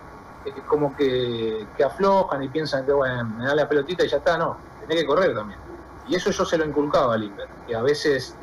eh, 0.45 0.53
como 0.67 0.95
que, 0.95 1.67
aflojan 1.83 2.43
y 2.43 2.47
piensan 2.47 2.85
que, 2.85 2.93
bueno, 2.93 3.25
me 3.37 3.45
da 3.45 3.55
la 3.55 3.67
pelotita 3.67 4.05
y 4.05 4.07
ya 4.07 4.17
está, 4.17 4.37
no, 4.37 4.57
tenés 4.81 5.03
que 5.03 5.05
correr 5.05 5.35
también. 5.35 5.59
Y 6.07 6.15
eso 6.15 6.31
yo 6.31 6.45
se 6.45 6.57
lo 6.57 6.65
inculcaba 6.65 7.13
a 7.13 7.17
Limber, 7.17 7.47
que 7.67 7.75
a 7.75 7.81
veces, 7.81 8.35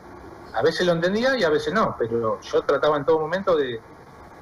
a 0.55 0.63
veces 0.63 0.87
lo 0.87 0.93
entendía 0.93 1.37
y 1.37 1.45
a 1.45 1.51
veces 1.51 1.73
no, 1.73 1.97
pero 1.99 2.41
yo 2.41 2.63
trataba 2.63 2.99
en 2.99 3.05
todo 3.05 3.19
momento 3.19 3.57
de 3.57 3.81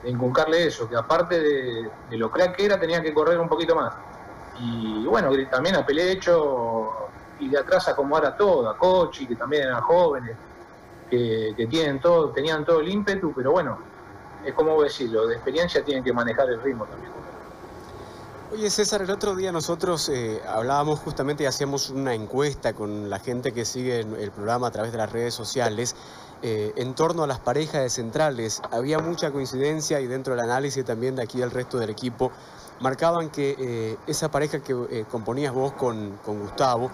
inculcarle 0.07 0.67
eso, 0.67 0.89
que 0.89 0.97
aparte 0.97 1.41
de, 1.41 1.91
lo 2.11 2.31
crack 2.31 2.57
que 2.57 2.67
era, 2.67 2.79
tenía 2.79 3.03
que 3.03 3.13
correr 3.13 3.39
un 3.39 3.49
poquito 3.49 3.75
más. 3.75 3.95
Y 4.61 5.05
bueno, 5.05 5.31
también 5.51 5.77
a 5.77 5.85
Pelecho 5.85 7.09
y 7.39 7.49
de 7.49 7.59
atrás 7.59 7.89
acomodar 7.89 8.27
a 8.27 8.37
todo, 8.37 8.69
a 8.69 8.77
Cochi, 8.77 9.27
que 9.27 9.37
también 9.37 9.65
eran 9.65 9.83
jóvenes, 9.83 10.37
que, 11.11 11.67
tienen 11.71 12.01
todo, 12.01 12.31
tenían 12.31 12.65
todo 12.65 12.81
el 12.81 12.89
ímpetu, 12.89 13.33
pero 13.35 13.53
bueno, 13.53 13.79
es 14.45 14.55
como 14.55 14.83
decirlo, 14.83 15.27
de 15.27 15.35
experiencia 15.35 15.85
tienen 15.85 16.03
que 16.03 16.13
manejar 16.13 16.49
el 16.49 16.63
ritmo 16.63 16.85
también. 16.87 17.13
Oye 18.53 18.71
César, 18.71 19.03
el 19.03 19.11
otro 19.11 19.35
día 19.35 19.51
nosotros 19.51 20.09
eh, 20.09 20.41
hablábamos 20.49 21.01
justamente 21.01 21.43
y 21.43 21.47
hacíamos 21.47 21.91
una 21.91 22.15
encuesta 22.15 22.75
con 22.75 23.11
la 23.11 23.19
gente 23.19 23.53
que 23.53 23.65
sigue 23.65 24.01
el 24.01 24.31
programa 24.31 24.69
a 24.69 24.71
través 24.71 24.93
de 24.93 24.99
las 24.99 25.11
redes 25.11 25.35
sociales 25.35 25.97
eh, 26.43 26.73
en 26.77 26.95
torno 26.95 27.25
a 27.25 27.27
las 27.27 27.41
parejas 27.41 27.83
de 27.83 27.91
centrales. 27.91 28.61
Había 28.71 28.99
mucha 28.99 29.31
coincidencia 29.31 30.01
y 30.01 30.07
dentro 30.07 30.35
del 30.35 30.45
análisis 30.45 30.85
también 30.85 31.17
de 31.17 31.23
aquí 31.23 31.39
del 31.39 31.51
resto 31.51 31.79
del 31.79 31.91
equipo 31.91 32.31
marcaban 32.81 33.31
que 33.31 33.57
eh, 33.59 33.97
esa 34.07 34.31
pareja 34.31 34.61
que 34.61 34.73
eh, 34.91 35.05
componías 35.11 35.55
vos 35.55 35.73
con, 35.73 36.19
Gustavo, 36.27 36.91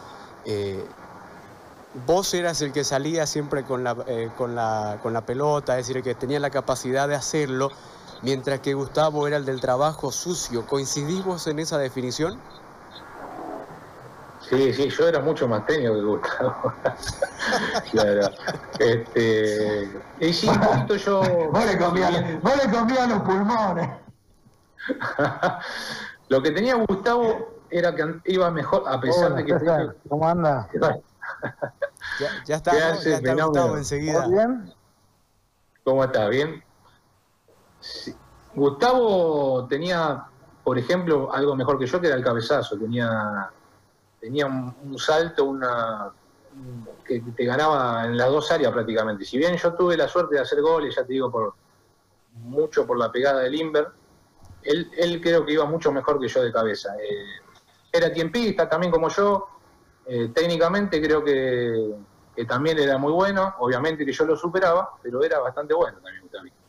vos 2.07 2.35
eras 2.35 2.63
el 2.63 2.73
que 2.73 2.85
salía 2.85 3.27
siempre 3.27 3.65
con 3.65 3.83
la, 3.83 3.97
con, 4.37 4.55
la, 4.55 4.99
con 5.03 5.13
la 5.13 5.27
pelota, 5.27 5.79
es 5.79 5.87
decir, 5.87 5.97
el 5.97 6.03
que 6.03 6.15
tenía 6.15 6.39
la 6.39 6.51
capacidad 6.51 7.09
de 7.09 7.17
hacerlo, 7.17 7.71
mientras 8.23 8.61
que 8.61 8.75
Gustavo 8.75 9.27
era 9.27 9.37
el 9.37 9.45
del 9.45 9.61
trabajo 9.61 10.13
sucio. 10.13 10.67
¿Coincidís 10.67 11.25
vos 11.25 11.49
en 11.49 11.59
esa 11.59 11.79
definición? 11.79 12.39
Sí, 14.49 14.73
sí, 14.73 14.89
yo 14.89 15.09
era 15.09 15.21
mucho 15.21 15.49
más 15.49 15.65
técnico 15.67 15.95
que 15.95 16.01
Gustavo. 16.01 16.73
claro. 17.93 18.29
Este, 18.79 20.03
y 20.21 20.33
sí, 20.33 20.49
un 20.49 20.61
poquito 20.61 20.97
yo. 20.97 21.51
Vos 21.51 21.67
le 21.67 21.79
comías, 21.79 23.09
los 23.09 23.23
pulmones. 23.23 23.91
Lo 26.29 26.43
que 26.43 26.51
tenía 26.51 26.75
Gustavo 26.75 27.61
era 27.71 27.95
que 27.95 28.21
iba 28.25 28.51
mejor, 28.51 28.85
a 28.87 29.01
pesar 29.01 29.35
de 29.35 29.45
que. 29.45 29.55
¿Cómo 30.09 30.29
anda? 30.29 30.69
ya, 32.21 32.29
ya, 32.45 32.57
está, 32.57 32.73
ya 32.73 32.95
está 32.95 33.35
Gustavo 33.35 33.77
enseguida. 33.77 34.27
bien? 34.27 34.75
¿Cómo 35.85 36.05
está? 36.05 36.29
¿Bien? 36.29 36.63
Gustavo 38.55 39.67
tenía, 39.69 40.25
por 40.65 40.79
ejemplo, 40.79 41.33
algo 41.33 41.57
mejor 41.57 41.79
que 41.79 41.87
yo, 41.87 42.01
que 42.01 42.09
era 42.09 42.17
el 42.17 42.25
cabezazo. 42.25 42.77
Tenía 42.77 43.51
tenía 44.23 44.47
un, 44.47 44.99
salto, 44.99 45.45
una 45.45 46.13
que 47.05 47.21
te 47.37 47.45
ganaba 47.45 48.05
en 48.05 48.17
las 48.17 48.29
dos 48.29 48.53
áreas 48.53 48.73
prácticamente. 48.73 49.25
Si 49.25 49.37
bien 49.37 49.57
yo 49.57 49.75
tuve 49.75 49.97
la 49.97 50.07
suerte 50.07 50.37
de 50.37 50.41
hacer 50.41 50.61
goles, 50.63 50.95
ya 50.95 51.05
te 51.05 51.13
digo, 51.13 51.29
por 51.29 51.55
mucho 52.35 52.87
por 52.87 52.97
la 52.99 53.11
pegada 53.11 53.41
del 53.41 53.57
Inver, 53.57 53.89
él, 54.63 54.89
él 54.97 55.21
creo 55.21 55.45
que 55.45 55.55
iba 55.55 55.65
mucho 55.65 55.91
mejor 55.91 56.21
que 56.21 56.29
yo 56.29 56.41
de 56.41 56.53
cabeza. 56.53 56.95
Eh, 56.99 57.51
era 57.93 58.13
tiempista 58.13 58.69
también 58.69 58.93
como 58.93 59.09
yo, 59.09 59.49
eh, 60.07 60.31
técnicamente 60.33 61.03
creo 61.03 61.25
que, 61.25 61.93
que, 62.37 62.45
también 62.45 62.79
era 62.79 62.99
muy 62.99 63.13
bueno, 63.13 63.57
obviamente 63.59 64.07
que 64.07 64.13
yo 64.13 64.25
lo 64.25 64.37
superaba, 64.37 64.93
pero 65.03 65.25
era 65.25 65.41
bastante 65.41 65.75
bueno 65.75 65.99
también. 65.99 66.29
también. 66.29 66.62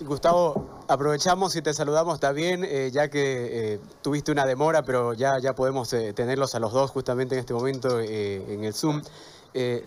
Gustavo, 0.00 0.82
aprovechamos 0.88 1.54
y 1.54 1.62
te 1.62 1.72
saludamos 1.72 2.18
también, 2.18 2.64
eh, 2.64 2.90
ya 2.92 3.08
que 3.08 3.74
eh, 3.74 3.80
tuviste 4.02 4.32
una 4.32 4.44
demora, 4.44 4.82
pero 4.82 5.12
ya, 5.12 5.38
ya 5.38 5.54
podemos 5.54 5.92
eh, 5.92 6.12
tenerlos 6.12 6.56
a 6.56 6.58
los 6.58 6.72
dos 6.72 6.90
justamente 6.90 7.36
en 7.36 7.40
este 7.40 7.54
momento 7.54 8.00
en 8.00 8.64
el 8.64 8.74
Zoom. 8.74 9.02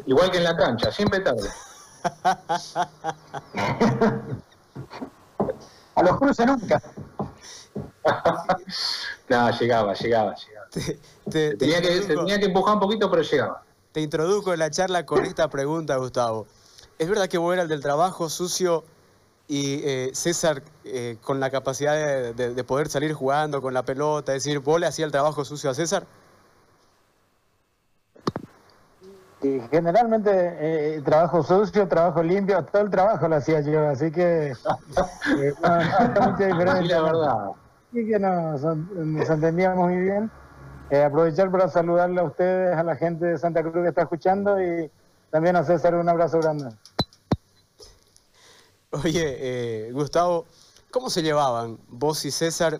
Igual 0.06 0.32
que 0.32 0.38
en 0.38 0.46
la 0.46 0.56
cancha, 0.56 0.94
siempre 0.94 1.20
tarde. 1.20 1.50
a 5.96 6.04
los 6.04 6.18
cruces 6.18 6.46
nunca. 6.46 6.82
no, 9.28 9.52
llegaba, 9.60 9.94
llegaba, 9.94 10.36
llegaba. 10.36 10.70
tenía, 11.30 11.82
que, 11.82 12.00
tenía 12.00 12.40
que 12.40 12.46
empujar 12.46 12.76
un 12.76 12.80
poquito, 12.80 13.12
pero 13.12 13.24
llegaba. 13.24 13.62
Te 13.92 14.00
introdujo 14.00 14.54
en 14.54 14.60
la 14.60 14.72
charla 14.72 15.06
con 15.06 15.26
esta 15.26 15.50
pregunta, 15.50 15.98
Gustavo. 15.98 16.48
¿Es 16.98 17.10
verdad 17.10 17.28
que 17.28 17.38
vos 17.38 17.54
eras 17.54 17.64
el 17.64 17.70
del 17.70 17.82
trabajo 17.82 18.30
sucio 18.30 18.86
y 19.48 19.82
eh, 19.86 20.10
César 20.14 20.62
eh, 20.84 21.18
con 21.22 21.40
la 21.40 21.50
capacidad 21.50 22.34
de, 22.34 22.64
poder 22.64 22.90
salir 22.90 23.14
jugando 23.14 23.62
con 23.62 23.74
la 23.74 23.84
pelota, 23.84 24.36
es 24.36 24.44
decir, 24.44 24.60
¿vos 24.60 24.80
le 24.80 24.88
hacía 24.88 25.06
el 25.06 25.12
trabajo 25.12 25.46
sucio 25.46 25.70
a 25.70 25.74
César? 25.74 26.04
Y 29.42 29.62
generalmente 29.72 30.32
eh, 30.34 31.02
trabajo 31.06 31.44
sucio, 31.44 31.88
trabajo 31.88 32.22
limpio, 32.24 32.62
todo 32.66 32.82
el 32.82 32.90
trabajo 32.90 33.28
lo 33.28 33.36
hacía 33.36 33.62
yo, 33.62 33.88
así 33.88 34.12
que 34.12 34.54
no, 34.96 36.20
no, 36.20 36.32
mucha 36.32 36.46
diferencia. 36.48 37.02
la 37.02 37.02
verdad. 37.02 37.38
Sí 37.94 38.06
que 38.06 38.20
nos, 38.20 38.62
nos 38.64 39.30
entendíamos 39.30 39.78
muy 39.78 40.02
bien. 40.02 40.30
aprovechar 41.06 41.50
para 41.52 41.70
saludarle 41.70 42.20
a 42.20 42.24
ustedes, 42.24 42.76
a 42.76 42.84
la 42.84 42.96
gente 42.98 43.26
de 43.26 43.38
Santa 43.38 43.62
Cruz 43.62 43.76
que 43.76 43.90
está 43.90 44.02
escuchando 44.02 44.62
y 44.62 44.92
también 45.30 45.56
a 45.56 45.64
César 45.64 45.96
un 45.96 46.10
abrazo 46.10 46.40
grande. 46.40 46.70
Oye, 48.92 49.36
eh, 49.88 49.92
Gustavo, 49.92 50.46
¿cómo 50.92 51.10
se 51.10 51.22
llevaban 51.22 51.78
vos 51.90 52.24
y 52.24 52.32
César? 52.32 52.80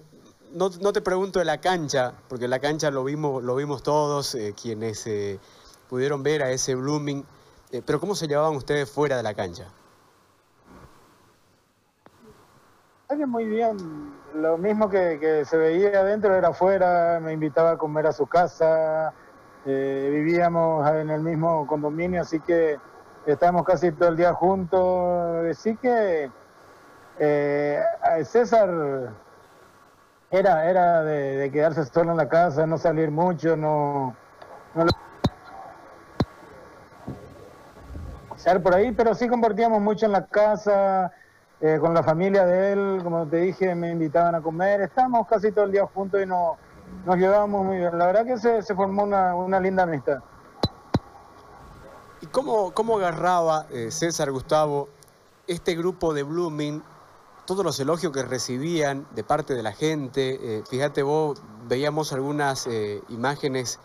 No, 0.54 0.70
te 0.70 1.02
pregunto 1.02 1.40
de 1.40 1.46
la 1.46 1.60
cancha, 1.60 2.14
porque 2.30 2.48
la 2.48 2.60
cancha 2.60 2.90
lo 2.92 3.04
vimos, 3.04 3.44
lo 3.44 3.56
vimos 3.56 3.84
todos, 3.84 4.34
eh, 4.34 4.56
quienes 4.60 5.06
eh, 5.06 5.38
pudieron 5.90 6.24
ver 6.24 6.44
a 6.44 6.52
ese 6.52 6.76
Blooming, 6.76 7.26
pero 7.86 8.00
¿cómo 8.00 8.16
se 8.16 8.28
llevaban 8.28 8.56
ustedes 8.56 8.90
fuera 8.90 9.18
de 9.18 9.24
la 9.24 9.34
cancha? 9.34 9.68
Muy 13.28 13.46
bien, 13.46 14.14
lo 14.34 14.58
mismo 14.58 14.90
que, 14.90 15.44
se 15.46 15.58
veía 15.58 16.00
adentro 16.00 16.34
era 16.36 16.50
afuera, 16.50 17.20
me 17.22 17.34
invitaba 17.34 17.72
a 17.72 17.78
comer 17.78 18.08
a 18.08 18.14
su 18.14 18.26
casa, 18.28 19.14
vivíamos 19.66 20.90
en 20.90 21.10
el 21.10 21.22
mismo 21.22 21.68
condominio, 21.68 22.22
así 22.22 22.40
que 22.40 22.80
estamos 23.32 23.64
casi 23.66 23.92
todo 23.92 24.10
el 24.10 24.18
día 24.18 24.34
juntos. 24.34 25.46
Así 25.50 25.76
que 25.78 26.32
eh, 27.20 27.84
César 28.24 29.14
era, 30.32 30.70
era 30.70 31.04
de, 31.04 31.50
quedarse 31.52 31.86
solo 31.86 32.12
en 32.12 32.18
la 32.18 32.30
casa, 32.30 32.66
no 32.66 32.78
salir 32.78 33.12
mucho, 33.12 33.56
no, 33.56 34.16
no 34.76 34.86
por 38.62 38.76
ahí, 38.76 38.94
pero 38.94 39.14
sí 39.14 39.28
compartíamos 39.28 39.82
mucho 39.82 40.06
en 40.06 40.14
la 40.14 40.26
casa, 40.26 41.12
eh, 41.60 41.78
con 41.82 41.94
la 41.94 42.02
familia 42.02 42.46
de 42.46 42.72
él, 42.72 43.00
como 43.04 43.28
te 43.28 43.38
dije, 43.38 43.76
me 43.76 43.92
invitaban 43.92 44.36
a 44.36 44.42
comer, 44.42 44.82
estábamos 44.82 45.28
casi 45.28 45.52
todo 45.52 45.66
el 45.66 45.72
día 45.74 45.86
juntos 45.86 46.22
y 46.22 46.26
no, 46.26 46.56
nos 47.06 47.18
llevábamos 47.18 47.66
muy 47.66 47.78
bien. 47.78 47.98
La 47.98 48.06
verdad 48.06 48.26
que 48.26 48.38
se, 48.38 48.62
se 48.62 48.74
formó 48.74 49.04
una, 49.04 49.36
una 49.36 49.60
linda 49.60 49.84
amistad. 49.84 50.20
¿Y 52.20 52.26
cómo, 52.28 52.72
cómo 52.74 52.98
agarraba 52.98 53.68
eh, 53.70 53.92
César 53.92 54.32
Gustavo 54.32 54.90
este 55.46 55.76
grupo 55.76 56.16
de 56.16 56.24
Blooming, 56.24 56.82
todos 57.46 57.64
los 57.64 57.80
elogios 57.80 58.12
que 58.12 58.24
recibían 58.24 59.08
de 59.14 59.24
parte 59.24 59.54
de 59.54 59.62
la 59.62 59.72
gente? 59.72 60.40
Eh, 60.42 60.64
fíjate 60.68 61.04
vos, 61.04 61.40
veíamos 61.68 62.14
algunas 62.14 62.66
eh, 62.68 63.02
imágenes 63.10 63.80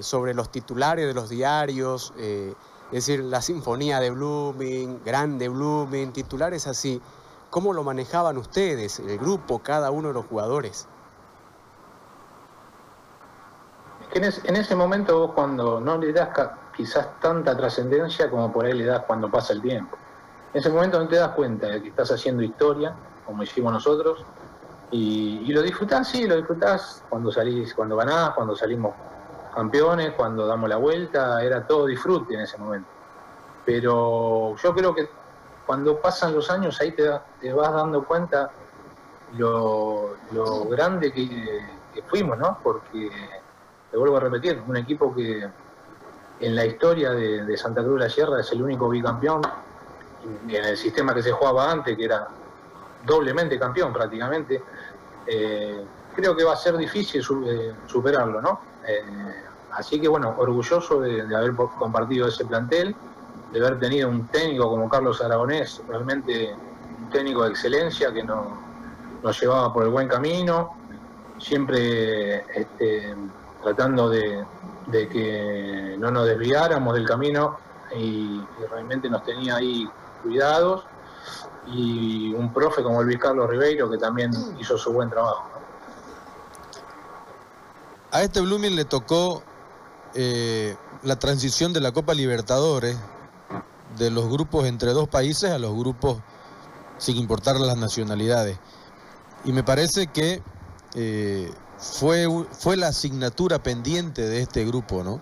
sobre 0.00 0.34
los 0.34 0.50
titulares 0.50 1.06
de 1.06 1.14
los 1.14 1.30
diarios, 1.30 2.12
es 2.18 2.56
decir, 2.90 3.20
la 3.20 3.40
sinfonía 3.40 4.00
de 4.00 4.10
Blooming, 4.10 5.00
grande 5.04 5.48
Blooming, 5.48 6.12
titulares 6.12 6.66
así. 6.66 7.00
¿Cómo 7.48 7.72
lo 7.72 7.84
manejaban 7.84 8.36
ustedes, 8.36 8.98
el 8.98 9.16
grupo, 9.18 9.60
cada 9.60 9.90
uno 9.92 10.08
de 10.08 10.14
los 10.14 10.26
jugadores? 10.26 10.88
En, 14.12 14.24
en 14.24 14.56
ese 14.56 14.74
momento 14.74 15.20
vos 15.20 15.30
cuando 15.32 15.80
no 15.80 15.96
le 15.96 16.12
das 16.12 16.30
quizás 16.76 17.20
tanta 17.20 17.56
trascendencia 17.56 18.30
como 18.30 18.52
por 18.52 18.64
ahí 18.64 18.72
le 18.72 18.86
das 18.86 19.04
cuando 19.06 19.30
pasa 19.30 19.52
el 19.52 19.62
tiempo. 19.62 19.96
En 20.52 20.60
ese 20.60 20.70
momento 20.70 20.98
no 20.98 21.08
te 21.08 21.16
das 21.16 21.30
cuenta 21.30 21.68
de 21.68 21.82
que 21.82 21.88
estás 21.88 22.10
haciendo 22.10 22.42
historia, 22.42 22.94
como 23.24 23.42
hicimos 23.42 23.72
nosotros, 23.72 24.24
y, 24.90 25.50
lo 25.52 25.62
disfrutás, 25.62 26.08
sí, 26.08 26.26
lo 26.26 26.36
disfrutás 26.36 27.02
cuando 27.08 27.32
salís, 27.32 27.72
cuando 27.72 27.96
ganás, 27.96 28.34
cuando 28.34 28.54
salimos 28.54 28.94
campeones, 29.54 30.12
cuando 30.12 30.46
damos 30.46 30.68
la 30.68 30.76
vuelta, 30.76 31.42
era 31.42 31.66
todo 31.66 31.86
disfrute 31.86 32.34
en 32.34 32.40
ese 32.40 32.58
momento. 32.58 32.88
Pero 33.64 34.54
yo 34.56 34.74
creo 34.74 34.94
que 34.94 35.08
cuando 35.66 35.98
pasan 35.98 36.34
los 36.34 36.50
años 36.50 36.78
ahí 36.80 36.92
te, 36.92 37.08
vas 37.52 37.72
dando 37.72 38.04
cuenta 38.04 38.50
lo, 39.38 40.16
grande 40.68 41.10
que 41.10 42.02
fuimos, 42.08 42.36
¿no? 42.36 42.58
Porque, 42.62 43.10
te 43.90 43.96
vuelvo 43.96 44.18
a 44.18 44.20
repetir, 44.20 44.62
un 44.66 44.76
equipo 44.76 45.14
que, 45.14 45.48
en 46.42 46.56
la 46.56 46.66
historia 46.66 47.10
de, 47.12 47.56
Santa 47.56 47.82
Cruz 47.82 47.94
de 48.00 48.06
la 48.06 48.10
Sierra 48.10 48.40
es 48.40 48.50
el 48.52 48.62
único 48.62 48.88
bicampeón 48.88 49.42
en 50.48 50.64
el 50.64 50.76
sistema 50.76 51.14
que 51.14 51.22
se 51.22 51.30
jugaba 51.30 51.70
antes, 51.70 51.96
que 51.96 52.04
era 52.04 52.28
doblemente 53.06 53.58
campeón 53.58 53.92
prácticamente. 53.92 54.60
Eh, 55.26 55.84
creo 56.14 56.36
que 56.36 56.42
va 56.42 56.54
a 56.54 56.56
ser 56.56 56.76
difícil 56.76 57.22
eh, 57.46 57.72
superarlo, 57.86 58.42
¿no? 58.42 58.60
Eh, 58.86 59.04
así 59.70 60.00
que 60.00 60.08
bueno, 60.08 60.34
orgulloso 60.36 61.00
de, 61.00 61.22
haber 61.34 61.54
compartido 61.54 62.26
ese 62.26 62.44
plantel, 62.44 62.94
de 63.52 63.60
haber 63.60 63.78
tenido 63.78 64.08
un 64.08 64.26
técnico 64.26 64.68
como 64.68 64.88
Carlos 64.88 65.22
Aragonés, 65.22 65.80
realmente 65.88 66.52
un 66.98 67.10
técnico 67.10 67.44
de 67.44 67.50
excelencia 67.50 68.12
que 68.12 68.24
nos, 68.24 69.40
llevaba 69.40 69.72
por 69.72 69.84
el 69.84 69.90
buen 69.90 70.08
camino, 70.08 70.74
siempre 71.38 72.44
este, 72.52 73.14
tratando 73.62 74.08
de, 74.08 74.44
de 74.86 75.08
que 75.08 75.96
no 75.98 76.10
nos 76.10 76.26
desviáramos 76.26 76.94
del 76.94 77.06
camino 77.06 77.58
y, 77.96 78.40
realmente 78.70 79.10
nos 79.10 79.24
tenía 79.24 79.56
ahí 79.56 79.88
cuidados 80.22 80.84
y 81.66 82.32
un 82.32 82.52
profe 82.52 82.82
como 82.82 83.02
Luis 83.02 83.18
Carlos 83.18 83.48
Ribeiro 83.48 83.90
que 83.90 83.98
también 83.98 84.32
hizo 84.58 84.78
su 84.78 84.92
buen 84.92 85.10
trabajo. 85.10 85.48
A 88.10 88.22
este 88.22 88.40
Blooming 88.40 88.76
le 88.76 88.84
tocó 88.84 89.42
eh, 90.14 90.76
la 91.02 91.18
transición 91.18 91.72
de 91.72 91.80
la 91.80 91.92
Copa 91.92 92.14
Libertadores 92.14 92.96
de 93.96 94.10
los 94.10 94.28
grupos 94.28 94.66
entre 94.66 94.92
dos 94.92 95.08
países 95.08 95.50
a 95.50 95.58
los 95.58 95.74
grupos 95.74 96.18
sin 96.98 97.16
importar 97.16 97.56
las 97.56 97.76
nacionalidades. 97.76 98.58
Y 99.44 99.52
me 99.52 99.62
parece 99.64 100.06
que 100.06 100.42
eh, 100.94 101.52
fue, 101.82 102.28
fue 102.52 102.76
la 102.76 102.88
asignatura 102.88 103.62
pendiente 103.62 104.22
de 104.22 104.40
este 104.40 104.64
grupo, 104.64 105.02
¿no? 105.02 105.20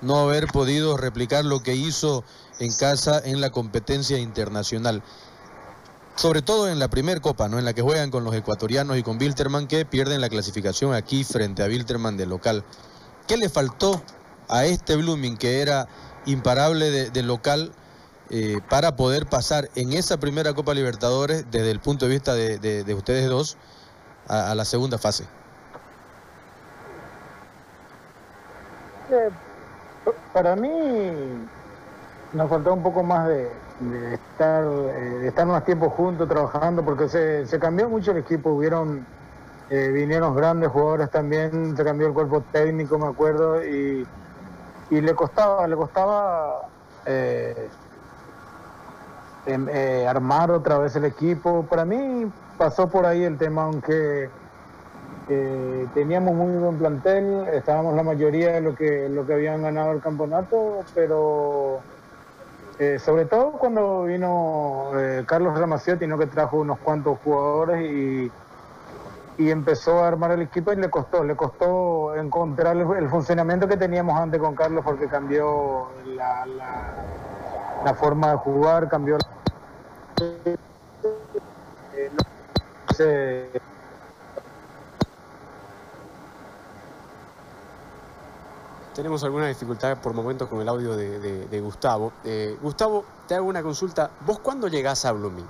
No 0.00 0.20
haber 0.20 0.46
podido 0.46 0.96
replicar 0.96 1.44
lo 1.44 1.60
que 1.60 1.74
hizo 1.74 2.22
en 2.60 2.72
casa 2.72 3.20
en 3.22 3.40
la 3.40 3.50
competencia 3.50 4.16
internacional. 4.16 5.02
Sobre 6.14 6.40
todo 6.40 6.68
en 6.68 6.78
la 6.78 6.88
primera 6.88 7.20
copa, 7.20 7.48
¿no? 7.48 7.58
En 7.58 7.64
la 7.64 7.74
que 7.74 7.82
juegan 7.82 8.12
con 8.12 8.22
los 8.22 8.34
ecuatorianos 8.34 8.96
y 8.96 9.02
con 9.02 9.18
Wilterman, 9.20 9.66
que 9.66 9.84
pierden 9.84 10.20
la 10.20 10.28
clasificación 10.28 10.94
aquí 10.94 11.24
frente 11.24 11.64
a 11.64 11.66
Wilterman 11.66 12.16
de 12.16 12.26
local. 12.26 12.64
¿Qué 13.26 13.36
le 13.36 13.48
faltó 13.48 14.00
a 14.48 14.66
este 14.66 14.94
Blooming, 14.94 15.36
que 15.36 15.60
era 15.62 15.88
imparable 16.26 17.10
de, 17.10 17.22
local, 17.24 17.72
eh, 18.30 18.60
para 18.68 18.94
poder 18.94 19.26
pasar 19.26 19.68
en 19.74 19.92
esa 19.92 20.20
primera 20.20 20.54
Copa 20.54 20.74
Libertadores, 20.74 21.44
desde 21.50 21.72
el 21.72 21.80
punto 21.80 22.06
de 22.06 22.12
vista 22.12 22.34
de, 22.34 22.94
ustedes 22.94 23.28
dos, 23.28 23.56
a 24.28 24.54
la 24.54 24.64
segunda 24.64 24.98
fase? 24.98 25.37
Para 30.32 30.56
mí 30.56 31.12
nos 32.32 32.48
faltó 32.48 32.74
un 32.74 32.82
poco 32.82 33.02
más 33.02 33.28
de, 33.28 33.50
estar 34.12 34.64
eh, 34.64 35.18
de 35.20 35.28
estar 35.28 35.46
más 35.46 35.64
tiempo 35.64 35.90
juntos 35.90 36.28
trabajando 36.28 36.84
porque 36.84 37.08
se, 37.08 37.58
cambió 37.58 37.88
mucho 37.88 38.10
el 38.10 38.18
equipo 38.18 38.50
hubieron 38.50 39.06
eh, 39.70 39.88
vinieron 39.88 40.34
grandes 40.34 40.70
jugadores 40.70 41.10
también 41.10 41.76
se 41.76 41.84
cambió 41.84 42.08
el 42.08 42.14
cuerpo 42.14 42.42
técnico 42.52 42.98
me 42.98 43.06
acuerdo 43.06 43.64
y, 43.64 44.06
le 44.90 45.14
costaba 45.14 45.66
le 45.66 45.76
costaba 45.76 46.62
eh, 47.04 47.68
em, 49.46 49.68
armar 50.08 50.50
otra 50.50 50.78
vez 50.78 50.96
el 50.96 51.04
equipo. 51.04 51.66
Para 51.68 51.84
mí 51.84 52.32
pasó 52.56 52.88
por 52.88 53.04
ahí 53.04 53.22
el 53.22 53.36
tema 53.36 53.64
aunque 53.64 54.30
teníamos 55.94 56.34
muy 56.34 56.56
buen 56.56 56.78
plantel, 56.78 57.48
estábamos 57.52 57.94
la 57.94 58.02
mayoría 58.02 58.52
de 58.52 58.60
lo 58.62 58.74
que, 58.74 59.08
lo 59.08 59.26
que 59.26 59.34
habían 59.34 59.62
ganado 59.62 59.92
el 59.92 60.00
campeonato, 60.00 60.80
pero 60.94 61.80
eh, 62.78 63.00
sobre 63.00 63.24
todo 63.24 63.52
cuando 63.52 64.04
vino 64.04 64.92
eh, 64.94 65.24
Carlos 65.26 65.58
Ramaciotti, 65.58 66.06
¿no? 66.06 66.16
que 66.16 66.28
trajo 66.28 66.58
unos 66.58 66.78
cuantos 66.78 67.18
jugadores 67.24 67.90
y, 67.90 68.30
y, 69.36 69.50
empezó 69.50 70.04
a 70.04 70.06
armar 70.06 70.30
el 70.30 70.42
equipo 70.42 70.72
y 70.72 70.76
le 70.76 70.88
costó, 70.88 71.24
le 71.24 71.34
costó 71.34 72.14
encontrar 72.14 72.76
el, 72.76 73.08
funcionamiento 73.08 73.66
que 73.66 73.76
teníamos 73.76 74.16
antes 74.16 74.40
con 74.40 74.54
Carlos 74.54 74.84
porque 74.84 75.08
cambió 75.08 75.88
la, 76.14 76.46
forma 77.94 78.30
de 78.30 78.36
jugar, 78.36 78.88
cambió 78.88 79.18
la... 79.18 79.26
Eh, 83.00 83.60
tenemos 88.98 89.22
alguna 89.22 89.46
dificultad 89.46 89.96
por 89.98 90.12
momentos 90.12 90.48
con 90.48 90.60
el 90.60 90.68
audio 90.68 90.96
de, 90.96 91.60
Gustavo. 91.60 92.12
Eh, 92.24 92.58
Gustavo, 92.60 93.04
te 93.28 93.36
hago 93.36 93.46
una 93.46 93.62
consulta. 93.62 94.10
¿Vos 94.26 94.40
cuándo 94.40 94.66
llegás 94.66 95.04
a 95.04 95.12
Blooming? 95.12 95.46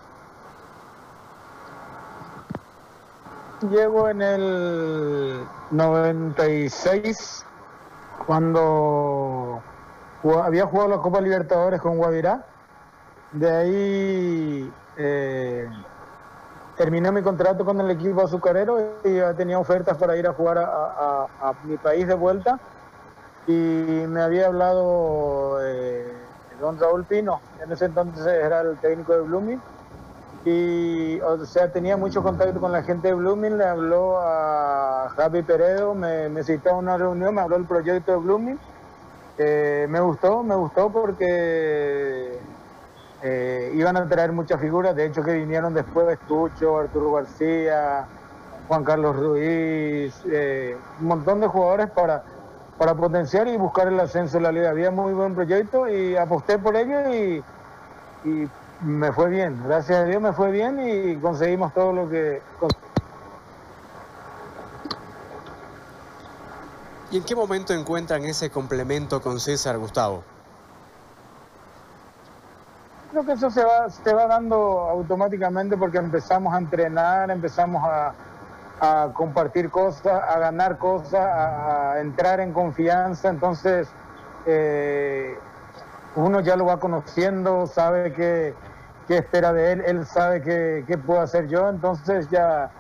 Llego 3.71 4.11
en 4.11 4.21
el 4.21 5.41
96, 5.71 7.47
cuando 8.27 9.63
había 10.45 10.67
jugado 10.67 10.91
la 10.91 10.99
Copa 10.99 11.19
Libertadores 11.23 11.81
con 11.81 11.97
Guavirá. 11.97 12.45
De 13.33 13.51
ahí 13.51 14.73
eh, 14.99 15.71
terminé 16.77 17.11
mi 17.13 17.23
contrato 17.23 17.65
con 17.65 17.81
el 17.81 17.91
equipo 17.93 18.21
azucarero 18.21 18.99
y 19.03 19.21
tenía 19.39 19.59
ofertas 19.59 19.97
para 19.97 20.19
ir 20.19 20.27
a 20.27 20.35
jugar 20.35 20.59
a 20.59 21.55
mi 21.65 21.79
país 21.79 22.07
de 22.07 22.13
vuelta 22.13 22.61
y 23.49 24.07
me 24.07 24.21
había 24.21 24.47
hablado 24.47 25.59
eh, 25.63 26.07
don 26.61 26.79
Raúl 26.79 27.05
Pino, 27.05 27.41
en 27.65 27.73
ese 27.73 27.87
entonces 27.87 28.27
era 28.27 28.61
el 28.61 28.77
técnico 28.77 29.15
de 29.15 29.21
Blooming, 29.23 29.61
y 30.45 31.19
o 31.21 31.45
sea, 31.47 31.73
tenía 31.73 31.97
mucho 31.97 32.23
contacto 32.23 32.61
con 32.61 32.73
la 32.73 32.83
gente 32.83 33.09
de 33.09 33.15
Blooming, 33.15 33.57
le 33.57 33.65
habló 33.65 34.19
a 34.21 35.11
Javi 35.17 35.43
Peredo, 35.43 35.95
me, 35.95 36.29
me 36.29 36.45
citó 36.45 36.71
a 36.71 36.77
una 36.77 36.99
reunión, 36.99 37.35
me 37.35 37.41
habló 37.41 37.57
del 37.57 37.67
proyecto 37.67 38.13
de 38.13 38.19
Blooming, 38.19 38.59
eh, 39.39 39.87
me 39.89 40.01
gustó, 40.01 40.43
me 40.43 40.55
gustó 40.55 40.91
porque 40.91 42.39
eh, 43.23 43.73
iban 43.75 43.97
a 43.97 44.07
traer 44.07 44.33
muchas 44.33 44.61
figuras, 44.61 44.95
de 44.95 45.07
hecho 45.07 45.23
que 45.23 45.33
vinieron 45.33 45.73
después 45.73 46.19
Tucho, 46.29 46.79
Arturo 46.79 47.13
García, 47.13 48.05
Juan 48.69 48.85
Carlos 48.85 49.17
Ruiz, 49.17 50.23
un 51.01 51.07
montón 51.07 51.41
de 51.41 51.47
jugadores 51.47 51.89
para, 51.91 52.23
para 52.79 52.95
potenciar 52.95 53.49
y 53.49 53.57
buscar 53.57 53.89
el 53.89 53.99
ascenso 53.99 54.39
de 54.39 54.45
la 54.45 54.53
liga. 54.53 54.71
Había 54.71 54.91
muy 54.91 55.13
buen 55.13 55.35
proyecto 55.35 55.89
y 55.89 56.17
aposté 56.17 56.59
por 56.59 56.77
ello 56.77 57.13
y, 57.13 57.43
y 58.25 58.49
me 58.81 59.13
fue 59.13 59.29
bien, 59.29 59.61
gracias 59.67 59.99
a 59.99 60.05
Dios 60.05 60.23
me 60.23 60.33
fue 60.33 60.53
bien 60.53 60.79
y 60.81 61.17
conseguimos 61.17 61.75
todo 61.75 61.93
lo 61.93 62.09
que... 62.09 62.41
¿Y 67.11 67.17
en 67.17 67.25
qué 67.25 67.35
momento 67.35 67.73
encuentran 67.73 68.25
ese 68.25 68.51
complemento 68.51 69.21
con 69.21 69.41
César 69.41 69.79
Gustavo? 69.79 70.23
Creo 73.11 73.25
que 73.25 73.33
eso 73.33 73.51
se 73.51 73.65
va, 73.65 73.89
se 73.89 74.13
va 74.13 74.27
dando 74.27 74.57
automáticamente 74.91 75.77
porque 75.77 75.97
empezamos 75.97 76.53
a 76.53 76.59
entrenar, 76.59 77.31
empezamos 77.31 77.83
a, 77.83 78.13
a 78.81 79.11
compartir 79.15 79.71
cosas, 79.71 80.23
a 80.29 80.39
ganar 80.39 80.79
cosas, 80.79 81.21
a, 81.21 82.01
entrar 82.01 82.41
en 82.41 82.53
confianza. 82.53 83.29
Entonces, 83.29 83.89
eh, 84.47 85.37
uno 86.17 86.41
ya 86.41 86.57
lo 86.57 86.67
va 86.67 86.79
conociendo, 86.79 87.67
sabe 87.67 88.13
qué, 88.13 88.55
qué 89.07 89.19
espera 89.19 89.53
de 89.53 89.73
él, 89.73 89.83
él 89.87 90.07
sabe 90.07 90.43
qué, 90.43 90.85
qué 90.87 90.99
puedo 90.99 91.21
hacer 91.21 91.49
yo. 91.49 91.69
Entonces, 91.69 92.29
ya 92.31 92.71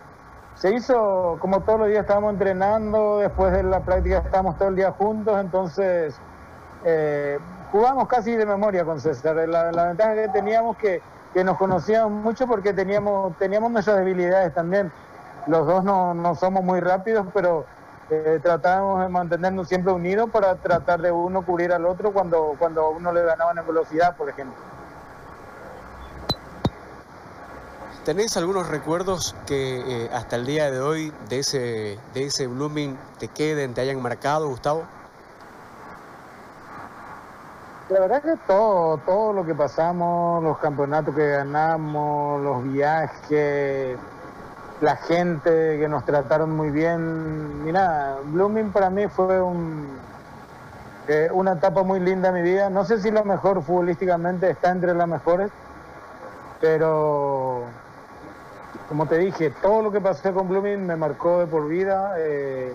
se 0.54 0.74
hizo 0.74 1.38
como 1.40 1.60
todos 1.60 1.80
los 1.80 1.88
días 1.88 2.00
estábamos 2.00 2.32
entrenando, 2.32 3.18
después 3.18 3.52
de 3.52 3.62
la 3.62 3.80
práctica 3.80 4.18
estábamos 4.18 4.56
todo 4.58 4.68
el 4.68 4.76
día 4.76 4.92
juntos. 4.92 5.38
Entonces, 5.40 6.18
eh, 6.84 7.38
jugamos 7.70 8.08
casi 8.08 8.34
de 8.34 8.46
memoria 8.46 8.84
con 8.84 9.00
César. 9.00 9.36
La, 9.48 9.72
la 9.72 9.86
ventaja 9.86 10.14
que 10.14 10.28
teníamos 10.28 10.76
que, 10.76 11.00
que 11.32 11.44
nos 11.44 11.56
conocíamos 11.58 12.10
mucho 12.10 12.46
porque 12.46 12.72
teníamos, 12.72 13.36
teníamos 13.38 13.70
nuestras 13.70 13.98
debilidades 13.98 14.54
también. 14.54 14.90
Los 15.46 15.66
dos 15.66 15.84
no, 15.84 16.14
no 16.14 16.34
somos 16.34 16.62
muy 16.62 16.80
rápidos, 16.80 17.26
pero 17.32 17.64
eh, 18.10 18.40
tratábamos 18.42 19.02
de 19.02 19.08
mantenernos 19.08 19.68
siempre 19.68 19.92
unidos 19.92 20.30
para 20.30 20.54
tratar 20.56 21.00
de 21.00 21.12
uno 21.12 21.44
cubrir 21.44 21.72
al 21.72 21.84
otro 21.84 22.12
cuando, 22.12 22.54
cuando 22.58 22.90
uno 22.90 23.12
le 23.12 23.22
ganaban 23.22 23.58
en 23.58 23.66
velocidad, 23.66 24.16
por 24.16 24.28
ejemplo. 24.28 24.56
¿Tenés 28.04 28.38
algunos 28.38 28.68
recuerdos 28.68 29.36
que 29.46 30.04
eh, 30.04 30.10
hasta 30.14 30.36
el 30.36 30.46
día 30.46 30.70
de 30.70 30.80
hoy 30.80 31.12
de 31.28 31.40
ese, 31.40 31.98
de 32.14 32.24
ese 32.24 32.46
Blooming 32.46 32.98
te 33.18 33.28
queden, 33.28 33.74
te 33.74 33.82
hayan 33.82 34.00
marcado, 34.00 34.48
Gustavo? 34.48 34.84
La 37.90 38.00
verdad 38.00 38.22
que 38.22 38.36
todo, 38.46 38.96
todo 38.98 39.34
lo 39.34 39.44
que 39.44 39.54
pasamos, 39.54 40.42
los 40.42 40.56
campeonatos 40.56 41.14
que 41.14 41.26
ganamos, 41.26 42.42
los 42.42 42.64
viajes, 42.72 43.98
la 44.80 44.96
gente 44.96 45.78
que 45.78 45.88
nos 45.88 46.04
trataron 46.04 46.56
muy 46.56 46.70
bien. 46.70 47.64
Mira, 47.64 48.16
Blooming 48.24 48.70
para 48.70 48.90
mí 48.90 49.08
fue 49.08 49.40
un, 49.40 49.88
eh, 51.08 51.28
una 51.32 51.52
etapa 51.52 51.82
muy 51.82 52.00
linda 52.00 52.30
de 52.30 52.42
mi 52.42 52.48
vida. 52.48 52.70
No 52.70 52.84
sé 52.84 53.00
si 53.00 53.10
lo 53.10 53.24
mejor 53.24 53.62
futbolísticamente 53.62 54.50
está 54.50 54.70
entre 54.70 54.94
las 54.94 55.08
mejores, 55.08 55.50
pero 56.60 57.62
como 58.88 59.06
te 59.06 59.18
dije, 59.18 59.50
todo 59.62 59.82
lo 59.82 59.92
que 59.92 60.00
pasé 60.00 60.32
con 60.32 60.48
Blooming 60.48 60.86
me 60.86 60.96
marcó 60.96 61.40
de 61.40 61.46
por 61.46 61.66
vida. 61.68 62.14
eh, 62.18 62.74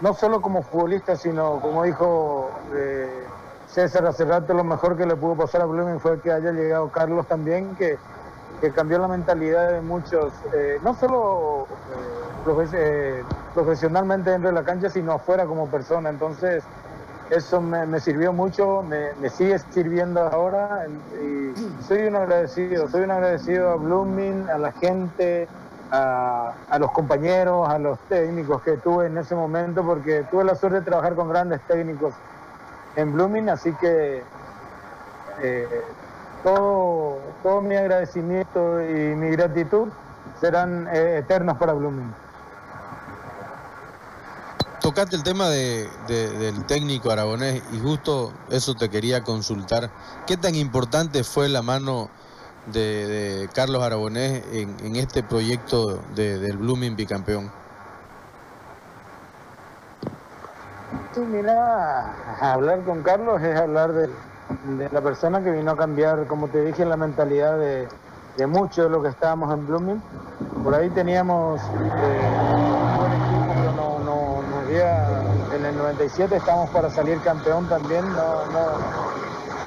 no 0.00 0.12
solo 0.12 0.42
como 0.42 0.62
futbolista, 0.62 1.16
sino 1.16 1.60
como 1.60 1.84
dijo 1.84 2.50
eh, 2.74 3.24
César 3.68 4.06
hace 4.06 4.24
rato, 4.24 4.52
lo 4.52 4.64
mejor 4.64 4.96
que 4.96 5.06
le 5.06 5.16
pudo 5.16 5.36
pasar 5.36 5.62
a 5.62 5.64
Blooming 5.66 6.00
fue 6.00 6.20
que 6.20 6.32
haya 6.32 6.52
llegado 6.52 6.88
Carlos 6.90 7.26
también, 7.26 7.74
que, 7.76 7.96
que 8.60 8.70
cambió 8.70 8.98
la 8.98 9.08
mentalidad 9.08 9.72
de 9.72 9.80
muchos, 9.80 10.32
eh, 10.52 10.78
no 10.82 10.94
solo 10.94 11.66
eh, 12.46 12.66
eh, 12.72 13.24
profesionalmente 13.54 14.30
dentro 14.30 14.50
de 14.50 14.54
la 14.54 14.64
cancha, 14.64 14.90
sino 14.90 15.12
afuera 15.12 15.46
como 15.46 15.68
persona. 15.68 16.08
Entonces, 16.10 16.64
eso 17.30 17.60
me, 17.60 18.00
sirvió 18.00 18.32
mucho, 18.32 18.82
me, 18.82 19.30
sigue 19.30 19.58
sirviendo 19.70 20.20
ahora 20.20 20.86
y 21.22 21.54
soy 21.84 22.06
un 22.06 22.16
agradecido, 22.16 22.88
soy 22.88 23.02
un 23.02 23.10
agradecido 23.10 23.70
a 23.70 23.76
Blooming, 23.76 24.48
a 24.50 24.58
la 24.58 24.72
gente, 24.72 25.48
a, 25.90 26.52
los 26.78 26.90
compañeros, 26.92 27.68
a 27.68 27.78
los 27.78 27.98
técnicos 28.08 28.62
que 28.62 28.76
tuve 28.76 29.06
en 29.06 29.16
ese 29.16 29.34
momento, 29.34 29.82
porque 29.82 30.24
tuve 30.30 30.44
la 30.44 30.54
suerte 30.54 30.80
de 30.80 30.84
trabajar 30.84 31.14
con 31.14 31.28
grandes 31.28 31.60
técnicos 31.62 32.14
en 32.96 33.12
Blooming, 33.12 33.48
así 33.48 33.72
que 33.74 34.22
todo, 36.44 37.18
todo 37.42 37.60
mi 37.60 37.74
agradecimiento 37.74 38.80
y 38.82 39.16
mi 39.16 39.30
gratitud 39.30 39.88
serán 40.40 40.86
eh, 40.92 41.18
eternos 41.18 41.56
para 41.58 41.72
Blooming. 41.72 42.14
Tocaste 44.80 45.16
el 45.16 45.22
tema 45.22 45.48
de, 45.48 45.88
de- 46.06 46.30
del 46.38 46.64
técnico 46.66 47.10
aragonés 47.10 47.62
y 47.72 47.80
justo 47.80 48.32
eso 48.50 48.74
te 48.74 48.90
quería 48.90 49.22
consultar. 49.24 49.88
¿Qué 50.26 50.36
tan 50.36 50.54
importante 50.54 51.24
fue 51.24 51.48
la 51.48 51.62
mano 51.62 52.10
de, 52.66 53.06
de 53.06 53.48
Carlos 53.48 53.82
Aragonés 53.82 54.42
en, 54.52 54.76
en 54.84 54.96
este 54.96 55.22
proyecto 55.22 55.96
de- 56.14 56.38
del 56.38 56.58
Blooming 56.58 56.96
bicampeón? 56.96 57.50
Sí, 61.14 61.20
mira, 61.20 62.12
hablar 62.40 62.82
con 62.84 63.02
Carlos 63.02 63.40
es 63.40 63.58
hablar 63.58 63.92
de, 63.92 64.10
de 64.64 64.88
la 64.90 65.00
persona 65.00 65.42
que 65.42 65.50
vino 65.50 65.70
a 65.72 65.76
cambiar, 65.76 66.26
como 66.26 66.48
te 66.48 66.64
dije, 66.64 66.84
la 66.84 66.96
mentalidad 66.96 67.58
de, 67.58 67.88
de 68.36 68.46
muchos 68.46 68.84
de 68.84 68.90
los 68.90 69.02
que 69.02 69.08
estábamos 69.08 69.52
en 69.52 69.66
Blooming. 69.66 70.02
Por 70.62 70.74
ahí 70.74 70.90
teníamos 70.90 71.60
eh, 71.60 72.28
un 72.54 72.96
buen 72.98 73.12
equipo, 73.12 73.54
pero 73.54 73.72
no, 73.72 73.98
no, 74.00 74.42
no 74.42 74.56
había, 74.58 75.22
en 75.54 75.64
el 75.64 75.76
97 75.76 76.36
estábamos 76.36 76.70
para 76.70 76.90
salir 76.90 77.20
campeón 77.20 77.68
también, 77.68 78.04
no, 78.12 78.46
no, 78.52 78.64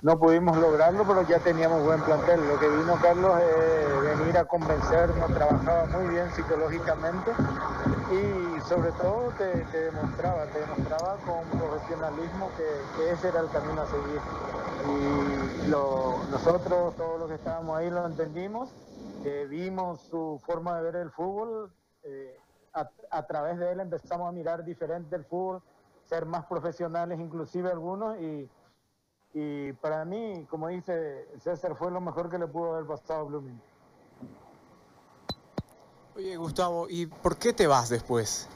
no 0.02 0.20
pudimos 0.20 0.58
lograrlo, 0.58 1.04
pero 1.06 1.22
ya 1.28 1.40
teníamos 1.40 1.84
buen 1.84 2.02
plantel. 2.02 2.48
Lo 2.48 2.60
que 2.60 2.68
vino 2.70 2.96
Carlos 3.02 3.40
es 3.40 4.07
venir 4.28 4.40
a 4.40 4.46
convencernos, 4.46 5.32
trabajaba 5.32 5.86
muy 5.86 6.06
bien 6.08 6.30
psicológicamente 6.32 7.32
y 8.12 8.60
sobre 8.60 8.92
todo 8.92 9.32
te, 9.32 9.63
demostraba, 9.80 10.46
te 10.48 10.60
demostraba 10.60 11.16
con 11.24 11.48
profesionalismo 11.48 12.52
que, 12.58 13.10
ese 13.10 13.30
era 13.30 13.40
el 13.40 13.50
camino 13.50 13.82
a 13.84 13.86
seguir. 13.86 14.20
Y 14.86 15.68
lo- 15.70 16.26
nosotros, 16.30 16.94
todos 16.98 17.20
los 17.22 17.30
que 17.30 17.36
estábamos 17.36 17.78
ahí, 17.78 17.90
lo 17.90 18.06
entendimos, 18.06 18.70
vimos 19.50 20.02
su 20.02 20.42
forma 20.46 20.76
de 20.76 20.84
ver 20.84 20.96
el 20.98 21.12
fútbol, 21.12 21.72
eh, 22.04 22.38
a, 22.74 22.90
a 23.12 23.26
través 23.28 23.58
de 23.58 23.72
él 23.72 23.80
empezamos 23.80 24.28
a 24.28 24.34
mirar 24.34 24.66
diferente 24.66 25.16
el 25.16 25.24
fútbol, 25.24 25.62
ser 26.10 26.26
más 26.26 26.46
profesionales 26.48 27.18
inclusive 27.18 27.72
algunos 27.72 28.18
y, 28.20 28.50
y 29.34 29.72
para 29.74 30.04
mí, 30.04 30.46
como 30.50 30.68
dice 30.68 31.28
César, 31.40 31.78
fue 31.78 31.92
lo 31.92 32.02
mejor 32.02 32.30
que 32.30 32.38
le 32.38 32.48
pudo 32.48 32.76
haber 32.76 32.88
pasado 32.88 33.22
a 33.22 33.24
Blooming. 33.24 33.66
Oye, 36.17 36.36
Gustavo, 36.36 36.88
¿y 36.89 37.06
por 37.06 37.38
qué 37.38 37.53
te 37.53 37.67
vas 37.67 37.89
después? 37.89 38.49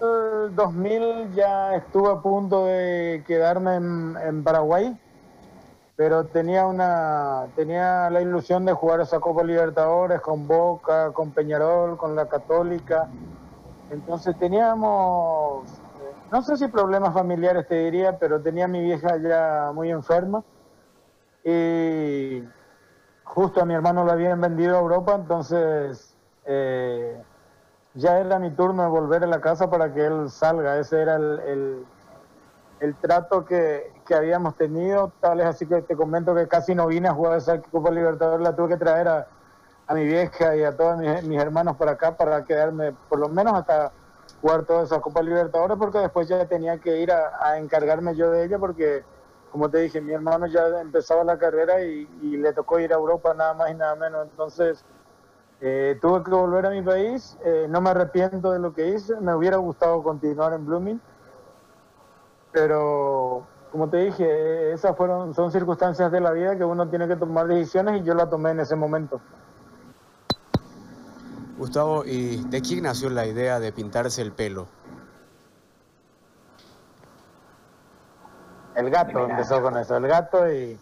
El 0.00 0.56
2000 0.56 1.34
ya 1.34 1.74
estuve 1.74 2.10
a 2.10 2.22
punto 2.22 2.64
de 2.64 3.22
quedarme 3.26 3.74
en, 3.74 4.42
Paraguay, 4.42 4.98
pero 5.94 6.24
tenía 6.24 6.66
una 6.66 7.48
tenía 7.54 8.08
la 8.08 8.22
ilusión 8.22 8.64
de 8.64 8.72
jugar 8.72 9.02
esa 9.02 9.20
Copa 9.20 9.44
Libertadores 9.44 10.22
con 10.22 10.48
Boca, 10.48 11.12
con 11.12 11.32
Peñarol, 11.32 11.98
con 11.98 12.16
la 12.16 12.26
Católica. 12.26 13.10
Entonces 13.90 14.38
teníamos, 14.38 15.68
no 16.32 16.42
sé 16.42 16.56
si 16.56 16.66
problemas 16.68 17.12
familiares 17.12 17.68
te 17.68 17.74
diría, 17.74 18.18
pero 18.18 18.40
tenía 18.40 18.64
a 18.64 18.68
mi 18.68 18.80
vieja 18.80 19.18
ya 19.18 19.70
muy 19.74 19.90
enferma 19.90 20.42
y 21.44 22.42
justo 23.34 23.60
a 23.60 23.64
mi 23.66 23.74
hermano 23.74 24.04
lo 24.04 24.12
habían 24.12 24.40
vendido 24.40 24.76
a 24.76 24.80
Europa, 24.80 25.14
entonces 25.14 26.18
eh, 26.44 27.24
ya 27.94 28.20
era 28.20 28.38
mi 28.38 28.54
turno 28.56 28.82
de 28.84 28.88
volver 28.90 29.24
a 29.24 29.28
la 29.28 29.40
casa 29.42 29.70
para 29.70 29.92
que 29.94 30.06
él 30.06 30.30
salga. 30.30 30.78
Ese 30.80 31.02
era 31.02 31.16
el, 31.16 31.40
el- 31.40 31.88
el 32.80 32.98
trato 33.00 33.44
que, 33.44 33.84
que 34.06 34.14
habíamos 34.14 34.56
tenido. 34.56 35.14
Tal 35.20 35.40
es 35.40 35.46
así 35.46 35.66
que 35.68 35.82
te 35.82 35.96
comento 35.96 36.34
que 36.34 36.48
casi 36.48 36.74
no 36.74 36.86
vine 36.88 37.08
a 37.08 37.14
jugar 37.14 37.38
esa 37.38 37.60
Copa 37.62 37.90
Libertadores, 37.90 38.42
la 38.44 38.56
tuve 38.56 38.70
que 38.70 38.76
traer 38.78 39.08
a, 39.08 39.28
a 39.86 39.94
mi 39.94 40.04
vieja 40.04 40.56
y 40.56 40.62
a 40.64 40.76
todos 40.76 40.98
mis, 40.98 41.22
mis 41.24 41.40
hermanos 41.40 41.76
para 41.76 41.92
acá 41.92 42.16
para 42.16 42.44
quedarme 42.44 42.92
por 43.08 43.18
lo 43.20 43.28
menos 43.28 43.54
hasta, 43.54 43.94
jugar 44.40 44.64
toda 44.66 44.84
esa 44.84 45.00
Copa 45.00 45.22
Libertadores 45.22 45.76
porque 45.78 45.98
después 45.98 46.28
ya 46.28 46.46
tenía 46.48 46.78
que 46.80 46.98
ir 47.00 47.12
a, 47.12 47.58
encargarme 47.58 48.16
yo 48.16 48.30
de 48.30 48.44
ella 48.44 48.58
porque, 48.58 49.06
como 49.54 49.70
te 49.70 49.78
dije, 49.78 50.00
mi 50.00 50.12
hermano 50.12 50.48
ya 50.48 50.66
empezaba 50.80 51.22
la 51.22 51.38
carrera 51.38 51.80
y, 51.80 52.08
le 52.22 52.52
tocó 52.52 52.80
ir 52.80 52.92
a 52.92 52.96
Europa 52.96 53.34
nada 53.34 53.54
más 53.54 53.70
y 53.70 53.74
nada 53.74 53.94
menos. 53.94 54.26
Entonces 54.28 54.84
eh, 55.60 55.96
tuve 56.02 56.24
que 56.24 56.32
volver 56.32 56.66
a 56.66 56.70
mi 56.70 56.82
país, 56.82 57.38
eh, 57.44 57.68
no 57.70 57.80
me 57.80 57.90
arrepiento 57.90 58.50
de 58.50 58.58
lo 58.58 58.74
que 58.74 58.88
hice, 58.88 59.14
me 59.20 59.32
hubiera 59.32 59.58
gustado 59.58 60.02
continuar 60.02 60.54
en 60.54 60.66
Blooming, 60.66 61.00
pero 62.50 63.46
como 63.70 63.88
te 63.88 63.98
dije, 63.98 64.72
esas 64.72 64.96
fueron, 64.96 65.32
son 65.34 65.52
circunstancias 65.52 66.10
de 66.10 66.20
la 66.20 66.32
vida 66.32 66.58
que 66.58 66.64
uno 66.64 66.88
tiene 66.88 67.06
que 67.06 67.14
tomar 67.14 67.46
decisiones 67.46 68.00
y 68.00 68.04
yo 68.04 68.14
la 68.14 68.28
tomé 68.28 68.50
en 68.50 68.58
ese 68.58 68.74
momento. 68.74 69.20
Gustavo, 71.58 72.04
¿y 72.04 72.42
de 72.48 72.60
quién 72.60 72.82
nació 72.82 73.08
la 73.08 73.24
idea 73.24 73.60
de 73.60 73.70
pintarse 73.70 74.20
el 74.20 74.32
pelo? 74.32 74.66
El 78.74 78.90
gato 78.90 79.28
empezó 79.28 79.62
con 79.62 79.76
eso, 79.76 79.96
el 79.96 80.08
gato 80.08 80.50
y, 80.50 80.78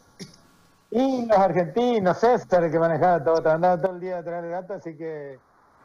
y 0.90 1.26
los 1.26 1.38
argentinos, 1.38 2.18
César, 2.18 2.70
que 2.70 2.78
manejaba 2.78 3.22
todo, 3.22 3.50
andaba 3.50 3.80
todo 3.80 3.92
el 3.92 4.00
día 4.00 4.16
detrás 4.16 4.42
del 4.42 4.50
gato, 4.50 4.74
así 4.74 4.96
que 4.96 5.38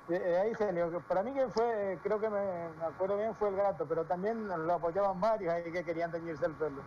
eh, 0.10 0.42
ahí 0.42 0.56
salió. 0.56 1.02
Para 1.02 1.22
mí 1.22 1.34
que 1.34 1.48
fue, 1.50 2.00
creo 2.02 2.20
que 2.20 2.30
me, 2.30 2.86
acuerdo 2.86 3.18
bien, 3.18 3.36
fue 3.36 3.50
el 3.50 3.58
gato, 3.58 3.86
pero 3.88 4.06
también 4.06 4.48
lo 4.48 4.74
apoyaban 4.74 5.20
varios 5.20 5.54
ahí 5.54 5.72
que 5.72 5.84
querían 5.84 6.12
teñirse 6.12 6.46
el 6.46 6.54
pelo. 6.54 6.82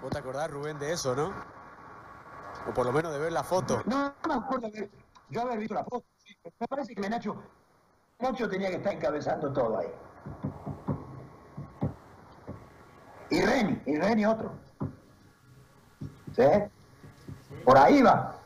¿Vos 0.00 0.10
te 0.10 0.18
acordás, 0.18 0.50
Rubén, 0.50 0.78
de 0.78 0.92
eso, 0.92 1.14
no? 1.16 1.32
O 2.68 2.74
por 2.74 2.86
lo 2.86 2.92
menos 2.92 3.12
de 3.12 3.18
ver 3.18 3.32
la 3.32 3.42
foto. 3.42 3.82
No, 3.86 4.04
no 4.04 4.28
me 4.28 4.34
acuerdo 4.34 4.68
de 4.68 4.88
yo 5.30 5.42
haber 5.42 5.58
visto 5.58 5.74
la 5.74 5.84
foto. 5.84 6.04
Me 6.60 6.66
parece 6.68 6.94
que 6.94 7.08
Nacho, 7.08 7.36
Nacho 8.20 8.48
tenía 8.48 8.68
que 8.68 8.76
estar 8.76 8.94
encabezando 8.94 9.52
todo 9.52 9.78
ahí. 9.78 9.92
Y 13.32 13.40
Reni, 13.40 13.80
y 13.86 13.96
Reni 13.96 14.26
otro. 14.26 14.52
¿Sí? 16.36 16.42
Por 17.64 17.78
ahí 17.78 18.02
va. 18.02 18.38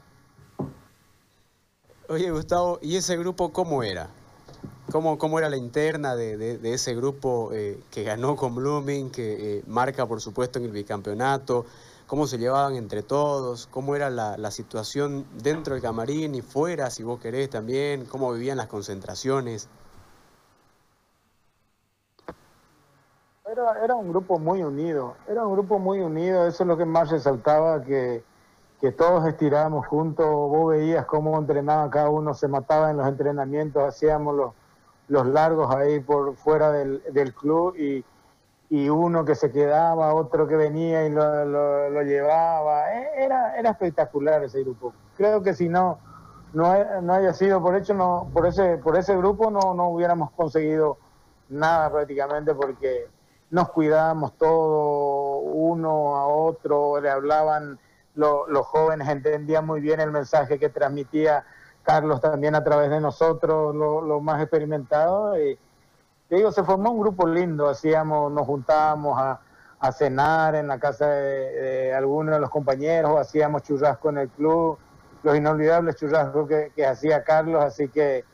Oye, 2.09 2.31
Gustavo, 2.31 2.79
¿y 2.81 2.97
ese 2.97 3.17
grupo 3.17 3.53
cómo 3.53 3.83
era? 3.83 4.09
¿Cómo, 4.93 5.19
cómo 5.19 5.41
era 5.41 5.51
la 5.51 5.57
interna 5.57 6.15
de, 6.15 6.61
ese 6.73 6.95
grupo 6.95 7.51
eh, 7.53 7.81
que 7.91 8.05
ganó 8.05 8.37
con 8.37 8.55
Blooming, 8.55 9.11
que 9.11 9.59
eh, 9.59 9.63
marca, 9.67 10.07
por 10.07 10.21
supuesto, 10.21 10.61
en 10.61 10.67
el 10.67 10.71
bicampeonato? 10.71 11.67
cómo 12.07 12.29
se 12.29 12.39
llevaban 12.39 12.77
entre 12.77 13.03
todos, 13.03 13.67
cómo 13.67 13.97
era 13.97 14.11
la, 14.11 14.51
situación 14.53 15.27
dentro 15.43 15.75
del 15.75 15.83
camarín 15.83 16.35
y 16.35 16.41
fuera, 16.43 16.89
si 16.91 17.03
vos 17.03 17.21
querés 17.21 17.51
también, 17.51 18.05
cómo 18.05 18.33
vivían 18.33 18.57
las 18.57 18.69
concentraciones. 18.69 19.69
Era, 23.83 23.95
un 23.95 24.11
grupo 24.11 24.39
muy 24.39 24.63
unido, 24.63 25.17
era 25.27 25.45
un 25.45 25.53
grupo 25.53 25.79
muy 25.79 26.01
unido, 26.01 26.47
eso 26.47 26.63
es 26.63 26.67
lo 26.69 26.77
que 26.77 26.85
más 26.85 27.11
resaltaba, 27.11 27.83
que, 27.83 28.23
que 28.81 28.93
todos 28.93 29.27
estirábamos 29.27 29.87
juntos, 29.87 30.27
vos 30.27 30.71
veías 30.71 31.05
cómo 31.07 31.37
entrenaba 31.39 31.91
cada 31.91 32.09
uno, 32.09 32.33
se 32.35 32.47
mataba 32.47 32.91
en 32.91 32.99
los 32.99 33.09
entrenamientos, 33.09 33.83
hacíamos 33.83 34.37
los, 34.37 34.53
los 35.09 35.27
largos 35.27 35.75
ahí 35.75 35.99
por 36.01 36.37
fuera 36.37 36.71
del, 36.71 37.03
del 37.13 37.35
club 37.35 37.75
y, 37.77 38.05
y 38.71 38.89
uno 38.89 39.25
que 39.25 39.35
se 39.35 39.51
quedaba, 39.51 40.15
otro 40.15 40.47
que 40.47 40.57
venía 40.57 41.07
y 41.07 41.11
lo, 41.11 41.45
lo, 41.91 42.03
llevaba. 42.03 42.93
E, 42.95 43.25
era, 43.25 43.57
era 43.59 43.71
espectacular 43.71 44.45
ese 44.45 44.63
grupo. 44.63 44.93
Creo 45.17 45.43
que 45.43 45.55
si 45.55 45.69
no, 45.69 45.99
no, 46.53 47.03
no 47.03 47.13
haya 47.15 47.33
sido 47.33 47.61
por 47.61 47.75
hecho, 47.75 47.95
no, 47.95 48.29
por 48.33 48.47
ese, 48.47 48.79
por 48.79 48.97
ese 48.97 49.17
grupo 49.17 49.51
no, 49.51 49.75
no 49.75 49.89
hubiéramos 49.89 50.31
conseguido 50.33 50.99
nada 51.49 51.91
prácticamente 51.91 52.55
porque 52.55 53.09
nos 53.51 53.71
cuidábamos 53.71 54.37
todo, 54.37 55.39
uno 55.39 56.17
a 56.17 56.27
otro, 56.27 57.01
le 57.01 57.11
hablaban, 57.11 57.79
los 58.15 58.67
jóvenes 58.67 59.09
entendían 59.09 59.67
muy 59.67 59.81
bien 59.81 60.01
el 60.01 60.11
mensaje 60.11 60.59
que 60.59 60.69
transmitía 60.69 61.45
Carlos 61.83 62.21
también 62.21 62.55
a 62.57 62.65
través 62.65 62.91
de 62.91 63.01
nosotros, 63.01 63.75
los 63.75 64.23
más 64.23 64.43
experimentados. 64.43 65.39
Y, 65.39 65.59
digo, 66.29 66.51
se 66.51 66.65
formó 66.65 66.91
un 66.91 67.01
grupo 67.01 67.27
lindo, 67.27 67.69
hacíamos, 67.69 68.33
nos 68.33 68.47
juntábamos 68.47 69.19
a, 69.19 69.41
cenar 69.93 70.57
en 70.57 70.67
la 70.67 70.81
casa 70.81 71.07
de, 71.07 71.95
algunos 71.95 72.35
de 72.35 72.41
los 72.41 72.51
compañeros, 72.51 73.17
hacíamos 73.21 73.63
churrasco 73.63 74.11
en 74.11 74.19
el 74.19 74.29
club, 74.31 74.77
los 75.23 75.37
inolvidables 75.37 75.95
churrascos 75.95 76.49
que, 76.75 76.87
hacía 76.87 77.23
Carlos, 77.23 77.63
así 77.63 77.87
que 77.89 78.25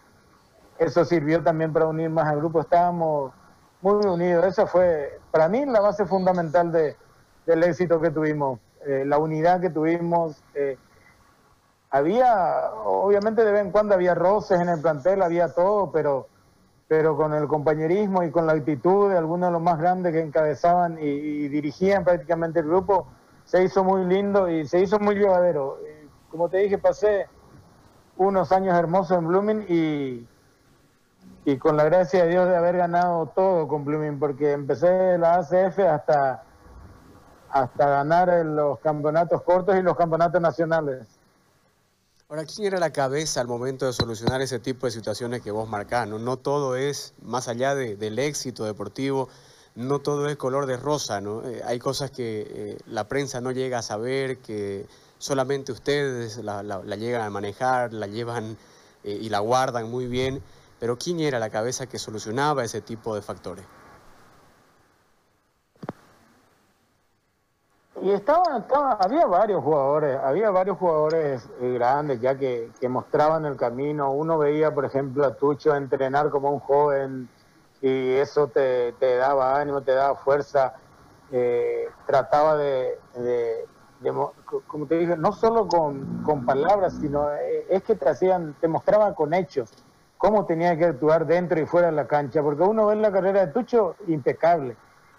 eso 0.79 1.05
sirvió 1.05 1.43
también 1.43 1.71
para 1.71 1.89
unir 1.89 2.09
más 2.09 2.27
al 2.27 2.39
grupo, 2.39 2.63
estábamos 2.63 3.35
muy 3.83 4.07
unidos, 4.07 4.47
esa 4.47 4.67
fue 4.67 5.19
para 5.31 5.49
mí 5.49 5.65
la 5.67 5.81
base 5.81 6.07
fundamental 6.07 6.73
de, 6.73 6.97
del 7.47 7.65
éxito 7.65 8.01
que 8.01 8.11
tuvimos, 8.11 8.61
eh, 8.87 9.05
la 9.07 9.19
unidad 9.19 9.61
que 9.61 9.71
tuvimos. 9.71 10.43
Eh, 10.55 10.79
había, 11.91 12.71
obviamente 12.85 13.45
de 13.45 13.53
vez 13.53 13.63
en 13.63 13.71
cuando 13.71 13.95
había 13.95 14.15
roces 14.15 14.59
en 14.61 14.69
el 14.69 14.81
plantel, 14.81 15.21
había 15.21 15.49
todo, 15.53 15.91
pero 15.93 16.29
pero 16.93 17.17
con 17.17 17.33
el 17.33 17.49
compañerismo 17.49 18.23
y 18.23 18.31
con 18.31 18.47
la 18.47 18.53
actitud 18.53 19.09
de 19.09 19.17
algunos 19.17 19.49
de 19.49 19.53
los 19.55 19.63
más 19.63 19.79
grandes 19.79 20.13
que 20.13 20.21
encabezaban 20.21 20.99
y, 21.01 21.49
dirigían 21.49 22.05
prácticamente 22.05 22.61
el 22.61 22.67
grupo, 22.67 23.07
se 23.45 23.65
hizo 23.65 23.83
muy 23.83 24.05
lindo 24.05 24.47
y 24.51 24.69
se 24.69 24.79
hizo 24.79 24.99
muy 24.99 25.15
llevadero. 25.15 25.79
Como 26.31 26.51
te 26.51 26.59
dije, 26.59 26.77
pasé 26.77 27.29
unos 28.19 28.53
años 28.53 28.77
hermosos 28.77 29.17
en 29.17 29.27
Blooming 29.27 29.65
y, 29.71 30.29
y 31.45 31.57
con 31.57 31.77
la 31.77 31.85
gracia 31.85 32.25
de 32.25 32.31
Dios 32.31 32.49
de 32.49 32.57
haber 32.57 32.77
ganado 32.77 33.27
todo 33.35 33.67
con 33.67 33.85
Blooming, 33.85 34.19
porque 34.19 34.53
empecé 34.53 35.19
la 35.19 35.35
ACF 35.37 35.79
hasta, 35.81 36.45
hasta 37.51 37.87
ganar 37.89 38.45
los 38.47 38.79
campeonatos 38.81 39.43
cortos 39.43 39.77
y 39.77 39.83
los 39.83 39.97
campeonatos 39.97 40.41
nacionales. 40.41 41.07
Ahora, 42.29 42.47
¿quién 42.47 42.69
era 42.69 42.79
la 42.79 42.95
cabeza 42.95 43.43
al 43.43 43.47
momento 43.47 43.85
de 43.85 43.93
solucionar 43.93 44.41
ese 44.41 44.59
tipo 44.59 44.87
de 44.87 44.93
situaciones 44.93 45.43
que 45.43 45.51
vos 45.51 45.69
marcás? 45.69 46.09
No, 46.09 46.39
todo 46.39 46.77
es, 46.77 47.13
más 47.21 47.47
allá 47.47 47.75
del 47.75 48.19
éxito 48.19 48.65
deportivo, 48.65 49.29
no 49.75 49.99
todo 49.99 50.27
es 50.29 50.37
color 50.37 50.65
de 50.65 50.79
rosa, 50.79 51.21
¿no? 51.21 51.47
Eh, 51.47 51.61
hay 51.65 51.79
cosas 51.79 52.11
que 52.11 52.47
eh, 52.49 52.79
la 52.87 53.07
prensa 53.07 53.43
no 53.43 53.51
llega 53.51 53.81
a 53.81 53.83
saber, 53.83 54.39
que 54.39 54.87
solamente 55.19 55.73
ustedes 55.73 56.39
la, 56.39 56.63
llegan 56.97 57.21
a 57.21 57.29
manejar, 57.29 57.93
la 57.93 58.07
llevan 58.07 58.57
eh, 59.05 59.19
y 59.21 59.29
la 59.29 59.41
guardan 59.41 59.91
muy 59.91 60.07
bien, 60.07 60.43
pero 60.83 60.99
¿quién 60.99 61.21
era 61.21 61.39
la 61.39 61.49
cabeza 61.49 61.87
que 61.87 61.97
solucionaba 61.97 62.65
ese 62.65 62.81
tipo 62.81 63.15
de 63.15 63.23
factores? 63.23 63.65
Y 68.03 68.11
había 68.99 69.27
varios 69.27 69.63
jugadores, 69.63 70.19
había 70.19 70.51
varios 70.51 70.77
jugadores 70.79 71.49
eh, 71.61 71.75
grandes 71.75 72.21
ya 72.21 72.37
que, 72.37 72.73
mostraban 72.89 73.47
el 73.47 73.57
camino. 73.57 74.11
Uno 74.11 74.39
veía, 74.39 74.75
por 74.75 74.85
ejemplo, 74.85 75.25
a 75.25 75.37
Tucho 75.37 75.73
entrenar 75.77 76.31
como 76.31 76.51
un 76.51 76.59
joven 76.59 77.29
y 77.81 78.15
eso 78.15 78.49
te, 78.49 78.93
daba 78.99 79.61
ánimo, 79.61 79.83
te 79.83 79.93
daba 79.93 80.17
fuerza. 80.17 80.75
Eh, 81.31 81.89
trataba 82.07 82.57
de, 82.57 82.99
como 84.67 84.87
te 84.89 84.99
dije, 84.99 85.17
no 85.17 85.33
solo 85.33 85.69
con, 85.69 86.25
con 86.25 86.45
palabras, 86.45 86.95
sino 87.01 87.33
eh, 87.35 87.69
es 87.71 87.85
que 87.85 87.95
te 87.95 88.09
hacían, 88.09 88.57
te 88.61 88.67
mostraban 88.67 89.15
con 89.15 89.33
hechos 89.33 89.71
cómo 90.23 90.47
tenía 90.47 90.79
que 90.79 90.85
actuar 90.85 91.27
dentro 91.27 91.59
y 91.59 91.67
fuera 91.67 91.89
de 91.89 91.95
la 91.95 92.07
cancha, 92.07 92.45
porque 92.45 92.63
uno 92.63 92.87
ve 92.87 92.95
la 92.95 93.11
carrera 93.11 93.45
de 93.45 93.53
Tucho 93.53 93.97
impecable 94.07 94.77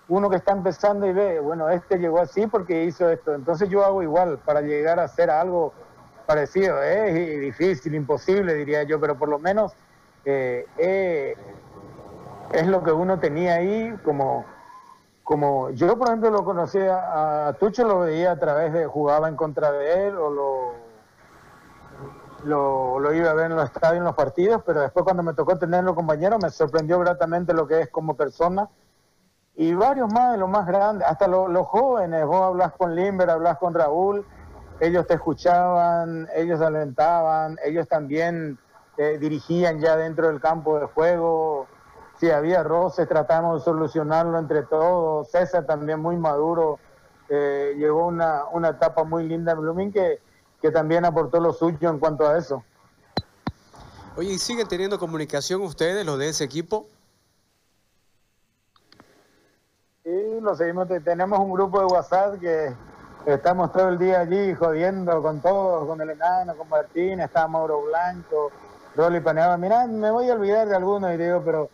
uno 0.08 0.30
que 0.30 0.38
está 0.38 0.54
empezando 0.54 1.06
y 1.06 1.12
ve, 1.12 1.42
bueno, 1.42 1.70
este 1.70 1.98
llegó 1.98 2.20
así 2.20 2.48
porque 2.48 2.86
hizo 2.86 3.10
esto, 3.10 3.34
entonces 3.34 3.68
yo 3.68 3.84
hago 3.84 4.02
igual 4.02 4.40
para 4.40 4.62
llegar 4.62 5.00
a 5.00 5.04
hacer 5.04 5.30
algo 5.30 5.74
parecido. 6.26 6.82
Es 6.82 7.42
difícil, 7.42 7.96
imposible, 7.96 8.54
diría 8.54 8.84
yo, 8.84 9.00
pero 9.00 9.18
por 9.18 9.28
lo 9.28 9.40
menos 9.40 9.74
eh, 10.24 10.66
eh, 10.78 11.36
es 12.54 12.68
lo 12.68 12.82
que 12.84 12.92
uno 12.92 13.20
tenía 13.20 13.56
ahí 13.56 13.94
como, 14.06 14.46
como 15.24 15.70
yo 15.72 15.98
por 15.98 16.08
ejemplo 16.08 16.30
lo 16.32 16.46
conocía 16.46 17.48
a 17.48 17.54
Tucho, 17.54 17.86
lo 17.86 18.00
veía 18.00 18.32
a 18.32 18.40
través 18.40 18.72
de, 18.72 18.86
jugaba 18.86 19.28
en 19.28 19.36
contra 19.36 19.72
de 19.72 20.08
él 20.08 20.18
o 20.18 20.30
lo, 20.30 20.83
lo, 22.44 23.00
lo 23.00 23.14
iba 23.14 23.32
a 23.32 23.34
ver 23.34 23.52
en 23.52 23.58
los 23.58 23.66
estadios, 23.66 24.00
en 24.00 24.04
los 24.04 24.16
partidos, 24.16 24.62
pero 24.66 24.82
después 24.82 25.04
cuando 25.04 25.24
me 25.24 25.34
tocó 25.34 25.58
tenerlo 25.58 25.96
compañero 25.96 26.38
me 26.40 26.50
sorprendió 26.50 27.00
gratamente 27.00 27.54
lo 27.54 27.68
que 27.68 27.82
es 27.82 27.90
como 27.90 28.16
persona. 28.16 28.70
Y 29.56 29.74
varios 29.74 30.12
más 30.12 30.32
de 30.32 30.38
los 30.40 30.50
más 30.50 30.66
grandes, 30.66 31.08
hasta 31.08 31.28
los 31.28 31.68
jóvenes, 31.68 32.26
vos 32.26 32.42
hablas 32.42 32.74
con 32.74 32.96
Limber, 32.96 33.30
hablas 33.30 33.60
con 33.60 33.74
Raúl, 33.74 34.26
ellos 34.80 35.06
te 35.06 35.14
escuchaban, 35.14 36.28
ellos 36.36 36.60
alentaban, 36.60 37.58
ellos 37.64 37.88
también 37.88 38.58
eh, 38.98 39.18
dirigían 39.20 39.80
ya 39.80 39.96
dentro 39.96 40.28
del 40.28 40.42
campo 40.42 40.80
de 40.80 40.88
juego, 40.88 41.68
si 42.20 42.32
había 42.32 42.64
roces 42.64 43.08
tratamos 43.08 43.60
de 43.60 43.66
solucionarlo 43.66 44.40
entre 44.40 44.64
todos, 44.64 45.30
César 45.30 45.66
también 45.66 46.00
muy 46.00 46.18
maduro, 46.18 46.80
eh, 47.30 47.76
llegó 47.78 48.08
una, 48.08 48.46
una 48.52 48.70
etapa 48.70 49.04
muy 49.04 49.28
linda 49.28 49.52
en 49.52 49.62
Blooming 49.62 49.92
que, 49.92 50.20
que 50.64 50.72
también 50.72 51.04
aportó 51.04 51.42
lo 51.42 51.52
suyo 51.52 51.90
en 51.90 52.00
cuanto 52.00 52.26
a 52.26 52.38
eso. 52.38 52.64
Oye, 54.16 54.32
¿y 54.32 54.40
siguen 54.40 54.66
teniendo 54.66 54.98
comunicación 54.98 55.62
ustedes, 55.62 56.06
los 56.06 56.18
de 56.18 56.30
ese 56.30 56.46
equipo? 56.46 56.88
lo 60.06 60.56
seguimos. 60.56 60.88
Tenemos 61.04 61.38
un 61.40 61.52
grupo 61.52 61.80
de 61.80 61.86
WhatsApp 61.86 62.40
que 62.40 62.74
estamos 63.26 63.74
todo 63.74 63.90
el 63.90 63.98
día 63.98 64.22
allí 64.22 64.54
jodiendo 64.56 65.22
con 65.22 65.42
todos, 65.42 65.86
con 65.86 66.00
el 66.00 66.12
enano, 66.12 66.56
con 66.56 66.70
Martín, 66.70 67.20
está 67.20 67.46
Mauro 67.46 67.82
Blanco, 67.82 68.50
Rolly 68.96 69.20
Paneaba. 69.20 69.58
Mirá, 69.58 69.86
me 69.86 70.12
voy 70.12 70.30
a 70.30 70.34
olvidar 70.34 70.70
de 70.70 70.78
algunos 70.78 71.14
y 71.14 71.18
digo, 71.18 71.42
pero 71.44 71.70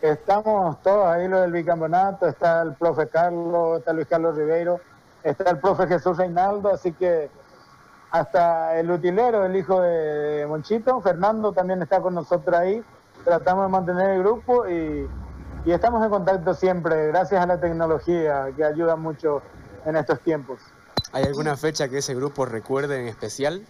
estamos 0.00 0.82
todos 0.82 1.06
ahí, 1.06 1.28
lo 1.28 1.42
del 1.42 1.52
bicampeonato, 1.52 2.26
está 2.26 2.62
el 2.62 2.74
profe 2.74 3.08
Carlos, 3.08 3.78
está 3.78 3.92
Luis 3.92 4.08
Carlos 4.08 4.36
Ribeiro, 4.36 4.80
está 5.22 5.50
el 5.50 5.60
profe 5.60 5.86
Jesús 5.86 6.16
Reinaldo, 6.16 6.72
así 6.72 6.92
que 6.92 7.30
hasta 8.20 8.78
el 8.78 8.90
utilero, 8.90 9.44
el 9.44 9.56
hijo 9.56 9.80
de 9.80 10.46
Monchito, 10.48 11.00
Fernando 11.00 11.52
también 11.52 11.82
está 11.82 12.00
con 12.00 12.14
nosotros 12.14 12.56
ahí. 12.56 12.82
Tratamos 13.24 13.66
de 13.66 13.70
mantener 13.70 14.10
el 14.10 14.22
grupo 14.22 14.68
y, 14.68 15.08
estamos 15.66 16.02
en 16.04 16.10
contacto 16.10 16.54
siempre, 16.54 17.08
gracias 17.08 17.42
a 17.42 17.46
la 17.46 17.60
tecnología 17.60 18.52
que 18.56 18.64
ayuda 18.64 18.96
mucho 18.96 19.42
en 19.84 19.96
estos 19.96 20.20
tiempos. 20.20 20.60
¿Hay 21.12 21.24
alguna 21.24 21.56
fecha 21.56 21.88
que 21.88 21.98
ese 21.98 22.14
grupo 22.14 22.46
recuerde 22.46 23.00
en 23.00 23.08
especial? 23.08 23.66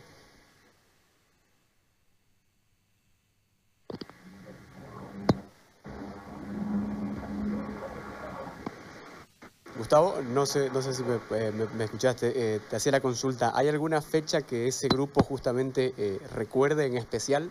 Gustavo, 9.77 10.23
no 10.23 10.47
sé, 10.47 10.71
no 10.71 10.81
sé 10.81 10.95
si 10.95 11.03
me, 11.03 11.17
eh, 11.33 11.53
escuchaste, 11.81 12.33
eh, 12.35 12.61
te 12.71 12.77
hacía 12.77 12.93
la 12.93 13.01
consulta. 13.01 13.53
¿Hay 13.55 13.69
alguna 13.69 14.01
fecha 14.01 14.41
que 14.41 14.69
ese 14.69 14.89
grupo 14.89 15.23
justamente 15.23 15.93
eh, 15.99 16.19
recuerde 16.35 16.87
en 16.87 16.97
especial? 16.97 17.51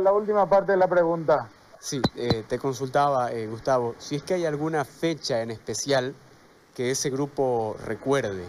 La 0.00 0.12
última 0.12 0.48
parte 0.48 0.72
de 0.72 0.78
la 0.78 0.86
pregunta. 0.86 1.48
Sí, 1.80 2.00
te 2.48 2.58
consultaba, 2.58 3.30
Gustavo, 3.48 3.94
si 3.98 4.16
es 4.16 4.22
que 4.22 4.34
hay 4.34 4.44
alguna 4.44 4.84
fecha 4.84 5.42
en 5.42 5.50
especial 5.50 6.14
que 6.74 6.90
ese 6.90 7.08
grupo 7.08 7.76
recuerde. 7.84 8.44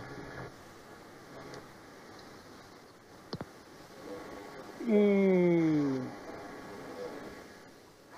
Y 4.87 5.98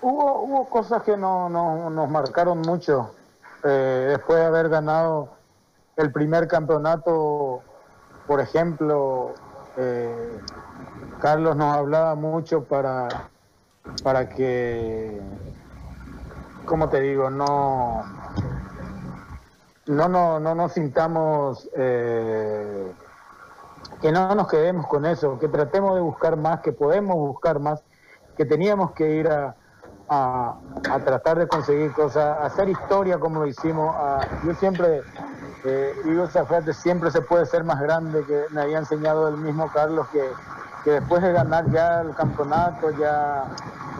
Hubo, 0.02 0.40
hubo 0.40 0.68
cosas 0.68 1.04
que 1.04 1.16
no, 1.16 1.48
nos 1.48 2.10
marcaron 2.10 2.60
mucho. 2.60 3.14
Eh, 3.62 4.06
después 4.10 4.40
de 4.40 4.46
haber 4.46 4.68
ganado 4.68 5.28
el 5.94 6.10
primer 6.10 6.48
campeonato, 6.48 7.62
por 8.26 8.40
ejemplo, 8.40 9.32
eh, 9.76 10.40
Carlos 11.20 11.54
nos 11.54 11.76
hablaba 11.76 12.16
mucho 12.16 12.64
para, 12.64 13.30
para 14.02 14.28
que, 14.28 15.20
como 16.64 16.88
te 16.88 17.00
digo, 17.00 17.30
no, 17.30 18.02
no, 19.86 20.08
no, 20.08 20.40
no 20.40 20.54
nos 20.56 20.72
sintamos, 20.72 21.70
eh, 21.76 22.92
que 24.00 24.10
no 24.10 24.34
nos 24.34 24.48
quedemos 24.48 24.88
con 24.88 25.06
eso, 25.06 25.38
que 25.38 25.46
tratemos 25.46 25.94
de 25.94 26.00
buscar 26.00 26.36
más, 26.36 26.58
que 26.58 26.72
podemos 26.72 27.14
buscar 27.14 27.60
más, 27.60 27.84
que 28.36 28.44
teníamos 28.44 28.90
que 28.92 29.08
ir 29.14 29.28
a, 29.28 29.54
a, 30.12 30.56
tratar 31.04 31.38
de 31.38 31.48
conseguir 31.48 31.92
cosas, 31.92 32.24
a 32.38 32.46
hacer 32.46 32.68
historia 32.68 33.18
como 33.18 33.40
lo 33.40 33.46
hicimos. 33.46 33.94
yo 34.44 34.54
siempre 34.54 35.02
eh, 35.64 35.94
digo 36.04 36.24
esa 36.24 36.44
frase, 36.44 36.72
siempre 36.72 37.10
se 37.10 37.22
puede 37.22 37.46
ser 37.46 37.62
más 37.62 37.80
grande, 37.80 38.24
que 38.26 38.46
me 38.50 38.62
había 38.62 38.78
enseñado 38.78 39.28
el 39.28 39.36
mismo 39.36 39.70
Carlos, 39.72 40.08
que, 40.08 40.28
después 40.90 41.22
de 41.22 41.32
ganar 41.32 41.70
ya 41.70 42.00
el 42.00 42.14
campeonato, 42.14 42.90
ya 42.98 43.44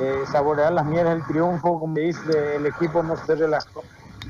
eh, 0.01 0.25
saborear 0.33 0.73
las 0.73 0.85
mieles 0.87 1.13
del 1.15 1.25
triunfo, 1.27 1.79
como 1.79 1.95
dice, 1.95 2.57
el 2.57 2.67
equipo 2.67 3.03
no 3.03 3.17
se 3.17 3.37
relajó. 3.37 3.83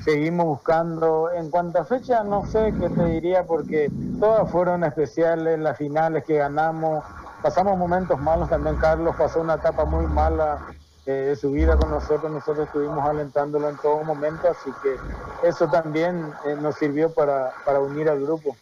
Seguimos 0.04 0.46
buscando. 0.46 1.30
En 1.32 1.50
cuanto 1.50 1.78
a 1.78 1.84
fecha, 1.84 2.22
no 2.24 2.44
sé 2.46 2.74
qué 2.78 2.90
te 2.90 3.04
diría, 3.04 3.44
porque 3.46 3.90
todas 4.20 4.50
fueron 4.50 4.84
especiales, 4.84 5.58
las 5.58 5.78
finales 5.78 6.24
que 6.24 6.36
ganamos. 6.36 7.04
Pasamos 7.42 7.78
momentos 7.78 8.20
malos 8.20 8.50
también, 8.50 8.76
Carlos 8.76 9.16
pasó 9.16 9.40
una 9.40 9.54
etapa 9.54 9.84
muy 9.84 10.06
mala 10.06 10.58
de 11.04 11.34
su 11.34 11.50
vida 11.50 11.76
con 11.76 11.90
nosotros, 11.90 12.30
nosotros 12.30 12.66
estuvimos 12.66 13.04
alentándolo 13.04 13.68
en 13.68 13.76
todo 13.78 14.04
momento, 14.04 14.48
así 14.48 14.70
que 14.82 14.96
eso 15.46 15.68
también 15.68 16.32
eh, 16.46 16.56
nos 16.60 16.76
sirvió 16.76 17.12
para, 17.12 17.52
unir 17.80 18.08
al 18.08 18.20
grupo. 18.20 18.56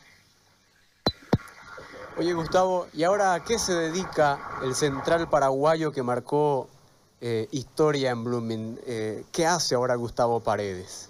Oye 2.16 2.32
Gustavo, 2.32 2.86
¿y 2.92 3.04
ahora 3.04 3.34
a 3.34 3.44
qué 3.44 3.58
se 3.58 3.74
dedica 3.74 4.38
el 4.62 4.74
central 4.74 5.28
paraguayo 5.28 5.92
que 5.92 6.02
marcó 6.02 6.68
eh, 7.20 7.48
historia 7.50 8.10
en 8.10 8.24
Blooming? 8.24 8.80
Eh, 8.86 9.24
¿Qué 9.32 9.46
hace 9.46 9.74
ahora 9.74 9.94
Gustavo 9.94 10.40
Paredes? 10.40 11.08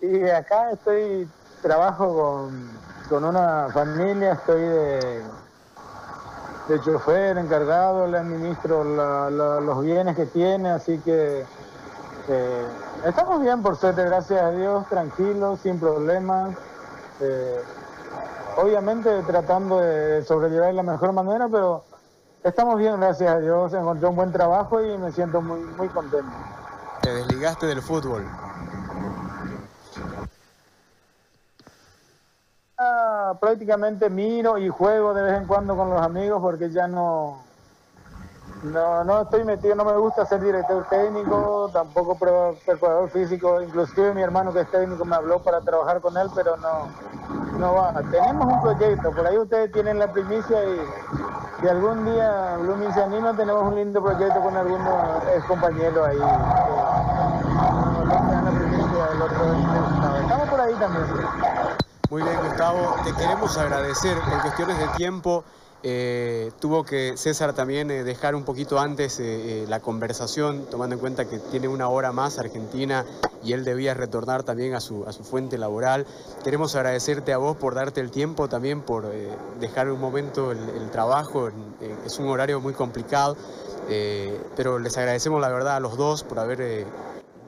Y 0.00 0.28
acá 0.28 0.72
estoy, 0.72 1.28
trabajo 1.62 2.14
con, 2.14 2.70
con 3.08 3.24
una 3.24 3.68
familia, 3.72 4.32
estoy 4.32 4.60
de, 4.60 5.22
de 6.68 6.80
chofer 6.80 7.38
encargado, 7.38 8.06
le 8.06 8.18
administro 8.18 8.84
los 8.84 9.82
bienes 9.82 10.14
que 10.14 10.26
tiene, 10.26 10.70
así 10.70 10.98
que 10.98 11.44
eh, 12.28 12.66
estamos 13.06 13.40
bien 13.40 13.62
por 13.62 13.76
suerte, 13.76 14.04
gracias 14.04 14.40
a 14.42 14.50
Dios, 14.50 14.86
tranquilos, 14.88 15.60
sin 15.60 15.80
problemas. 15.80 16.54
Eh, 17.20 17.60
obviamente 18.58 19.22
tratando 19.22 19.80
de 19.80 20.22
sobrellevar 20.24 20.68
de 20.68 20.74
la 20.74 20.82
mejor 20.82 21.12
manera, 21.12 21.48
pero 21.48 21.84
estamos 22.42 22.78
bien, 22.78 23.00
gracias 23.00 23.30
a 23.30 23.38
Dios, 23.38 23.72
encontré 23.72 24.08
un 24.08 24.16
buen 24.16 24.32
trabajo 24.32 24.82
y 24.82 24.98
me 24.98 25.10
siento 25.12 25.40
muy, 25.40 25.60
muy 25.60 25.88
contento. 25.88 26.32
¿Te 27.02 27.14
desligaste 27.14 27.66
del 27.66 27.80
fútbol? 27.80 28.24
Prácticamente 33.40 34.08
miro 34.08 34.56
y 34.56 34.68
juego 34.68 35.12
de 35.12 35.22
vez 35.22 35.34
en 35.34 35.46
cuando 35.46 35.76
con 35.76 35.90
los 35.90 36.00
amigos 36.00 36.40
porque 36.40 36.70
ya 36.70 36.86
no, 36.86 37.42
no, 38.62 39.02
no 39.02 39.22
estoy 39.22 39.42
metido, 39.44 39.74
no 39.74 39.84
me 39.84 39.96
gusta 39.96 40.24
ser 40.26 40.40
director 40.40 40.86
técnico, 40.88 41.70
tampoco 41.72 42.16
preparador 42.16 43.10
físico, 43.10 43.60
inclusive 43.60 44.14
mi 44.14 44.22
hermano 44.22 44.52
que 44.52 44.60
es 44.60 44.70
técnico 44.70 45.04
me 45.04 45.16
habló 45.16 45.40
para 45.40 45.60
trabajar 45.60 46.00
con 46.00 46.16
él, 46.16 46.28
pero 46.36 46.56
no, 46.56 46.86
no 47.58 47.74
va. 47.74 47.94
Tenemos 48.12 48.46
un 48.46 48.60
proyecto, 48.62 49.10
por 49.10 49.26
ahí 49.26 49.38
ustedes 49.38 49.72
tienen 49.72 49.98
la 49.98 50.12
primicia 50.12 50.64
y 50.64 50.80
si 51.60 51.68
algún 51.68 52.04
día 52.04 52.56
Blooming 52.60 52.92
se 52.94 53.02
anima, 53.02 53.36
tenemos 53.36 53.64
un 53.64 53.74
lindo 53.74 54.00
proyecto 54.00 54.40
con 54.40 54.56
algunos 54.56 55.24
compañeros 55.48 56.06
ahí. 56.06 56.20
Estamos 60.22 60.48
por 60.48 60.60
ahí 60.60 60.74
también. 60.74 61.17
Muy 62.10 62.22
bien, 62.22 62.36
Gustavo. 62.42 62.96
Te 63.04 63.12
queremos 63.12 63.58
agradecer 63.58 64.16
por 64.20 64.40
cuestiones 64.40 64.78
de 64.78 64.88
tiempo. 64.96 65.44
Eh, 65.82 66.50
tuvo 66.58 66.82
que 66.82 67.18
César 67.18 67.52
también 67.52 67.90
eh, 67.90 68.02
dejar 68.02 68.34
un 68.34 68.44
poquito 68.44 68.80
antes 68.80 69.20
eh, 69.20 69.66
la 69.68 69.80
conversación, 69.80 70.64
tomando 70.70 70.94
en 70.94 71.00
cuenta 71.00 71.28
que 71.28 71.38
tiene 71.38 71.68
una 71.68 71.88
hora 71.88 72.10
más 72.10 72.38
Argentina 72.38 73.04
y 73.44 73.52
él 73.52 73.62
debía 73.62 73.92
retornar 73.92 74.42
también 74.42 74.74
a 74.74 74.80
su, 74.80 75.04
a 75.06 75.12
su 75.12 75.22
fuente 75.22 75.58
laboral. 75.58 76.06
Queremos 76.42 76.74
agradecerte 76.76 77.34
a 77.34 77.36
vos 77.36 77.58
por 77.58 77.74
darte 77.74 78.00
el 78.00 78.10
tiempo, 78.10 78.48
también 78.48 78.80
por 78.80 79.12
dejar 79.60 79.90
un 79.90 80.00
momento 80.00 80.50
el, 80.50 80.90
trabajo. 80.90 81.50
es 82.06 82.18
un 82.18 82.28
horario 82.28 82.58
muy 82.58 82.72
complicado, 82.72 83.36
pero 84.56 84.78
les 84.78 84.96
agradecemos 84.96 85.42
la 85.42 85.50
verdad 85.50 85.76
a 85.76 85.80
los 85.80 85.98
dos 85.98 86.24
por 86.24 86.38
haber 86.38 86.86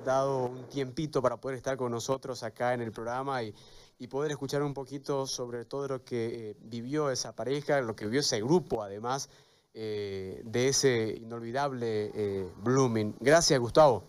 dado 0.04 0.46
un 0.46 0.68
tiempito 0.68 1.22
para 1.22 1.38
poder 1.38 1.56
estar 1.56 1.78
con 1.78 1.90
nosotros 1.90 2.42
acá 2.42 2.74
en 2.74 2.82
el 2.82 2.92
programa 2.92 3.42
y 3.42 3.54
y 4.00 4.08
poder 4.08 4.30
escuchar 4.30 4.62
un 4.62 4.72
poquito 4.72 5.26
sobre 5.26 5.66
todo 5.66 5.86
lo 5.86 6.04
que 6.04 6.50
eh, 6.50 6.56
vivió 6.62 7.10
esa 7.10 7.36
pareja, 7.36 7.82
lo 7.82 7.94
que 7.94 8.06
vivió 8.06 8.20
ese 8.20 8.40
grupo 8.40 8.82
además 8.82 9.28
eh, 9.74 10.40
de 10.42 10.68
ese 10.68 11.18
inolvidable 11.20 12.11
eh, 12.14 12.51
Blooming. 12.62 13.14
Gracias, 13.20 13.61
Gustavo. 13.61 14.03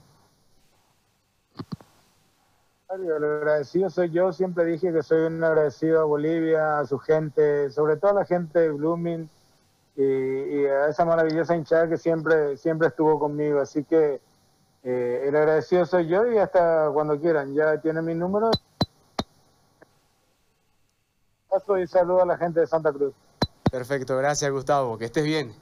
El 2.89 3.23
agradecido 3.23 3.89
soy 3.89 4.11
yo, 4.11 4.31
siempre 4.31 4.63
dije 4.63 4.93
que 4.93 5.03
soy 5.03 5.25
un 5.25 5.43
agradecido 5.43 5.99
a 5.99 6.05
Bolivia, 6.05 6.79
a 6.79 6.85
su 6.85 6.97
gente, 6.97 7.69
sobre 7.69 7.97
todo 7.97 8.11
a 8.11 8.15
la 8.15 8.25
gente 8.25 8.59
de 8.59 8.69
Blooming 8.71 9.29
y, 9.97 10.65
a 10.65 10.87
esa 10.87 11.03
maravillosa 11.03 11.55
hinchada 11.55 11.89
que 11.89 11.97
siempre, 11.97 12.55
siempre 12.55 12.87
estuvo 12.87 13.19
conmigo. 13.19 13.59
Así 13.59 13.83
que 13.83 14.21
el 14.83 15.35
agradecido 15.35 15.85
soy 15.85 16.07
yo 16.07 16.25
y 16.31 16.37
hasta 16.37 16.89
cuando 16.93 17.19
quieran, 17.19 17.53
ya 17.53 17.79
tienen 17.81 18.05
mi 18.05 18.15
número 18.15 18.51
y 21.81 21.87
saludo 21.87 22.21
a 22.21 22.25
la 22.25 22.37
gente 22.37 22.59
de 22.59 22.67
Santa 22.67 22.91
Cruz. 22.91 23.13
Perfecto, 23.71 24.17
gracias 24.17 24.51
Gustavo, 24.51 24.97
que 24.97 25.05
estés 25.05 25.23
bien. 25.23 25.53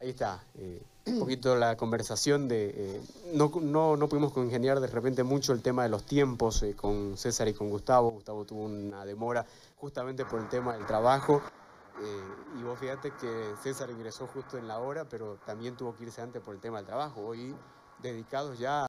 Ahí 0.00 0.10
está, 0.10 0.42
eh, 0.56 0.82
un 1.06 1.20
poquito 1.20 1.54
la 1.56 1.76
conversación 1.76 2.48
de... 2.48 2.70
Eh, 2.74 3.00
no, 3.34 3.52
no, 3.60 3.96
no, 3.96 4.08
pudimos 4.08 4.32
congeniar 4.32 4.80
de 4.80 4.88
repente 4.88 5.22
mucho 5.22 5.52
el 5.52 5.62
tema 5.62 5.84
de 5.84 5.88
los 5.88 6.04
tiempos 6.04 6.62
eh, 6.62 6.74
con 6.74 7.16
César 7.16 7.48
y 7.48 7.54
con 7.54 7.70
Gustavo. 7.70 8.10
Gustavo 8.10 8.44
tuvo 8.44 8.64
una 8.64 9.04
demora 9.04 9.46
justamente 9.76 10.24
por 10.24 10.40
el 10.40 10.48
tema 10.48 10.74
del 10.74 10.86
trabajo. 10.86 11.42
Eh, 12.00 12.58
y 12.58 12.62
vos 12.62 12.78
fíjate 12.78 13.12
que 13.20 13.54
César 13.62 13.90
ingresó 13.90 14.26
justo 14.26 14.58
en 14.58 14.66
la 14.66 14.78
hora, 14.78 15.04
pero 15.04 15.38
también 15.46 15.76
tuvo 15.76 15.94
que 15.96 16.04
irse 16.04 16.20
antes 16.20 16.42
por 16.42 16.54
el 16.54 16.60
tema 16.60 16.78
del 16.78 16.86
trabajo. 16.86 17.20
Hoy 17.20 17.54
dedicados 18.00 18.58
ya 18.58 18.80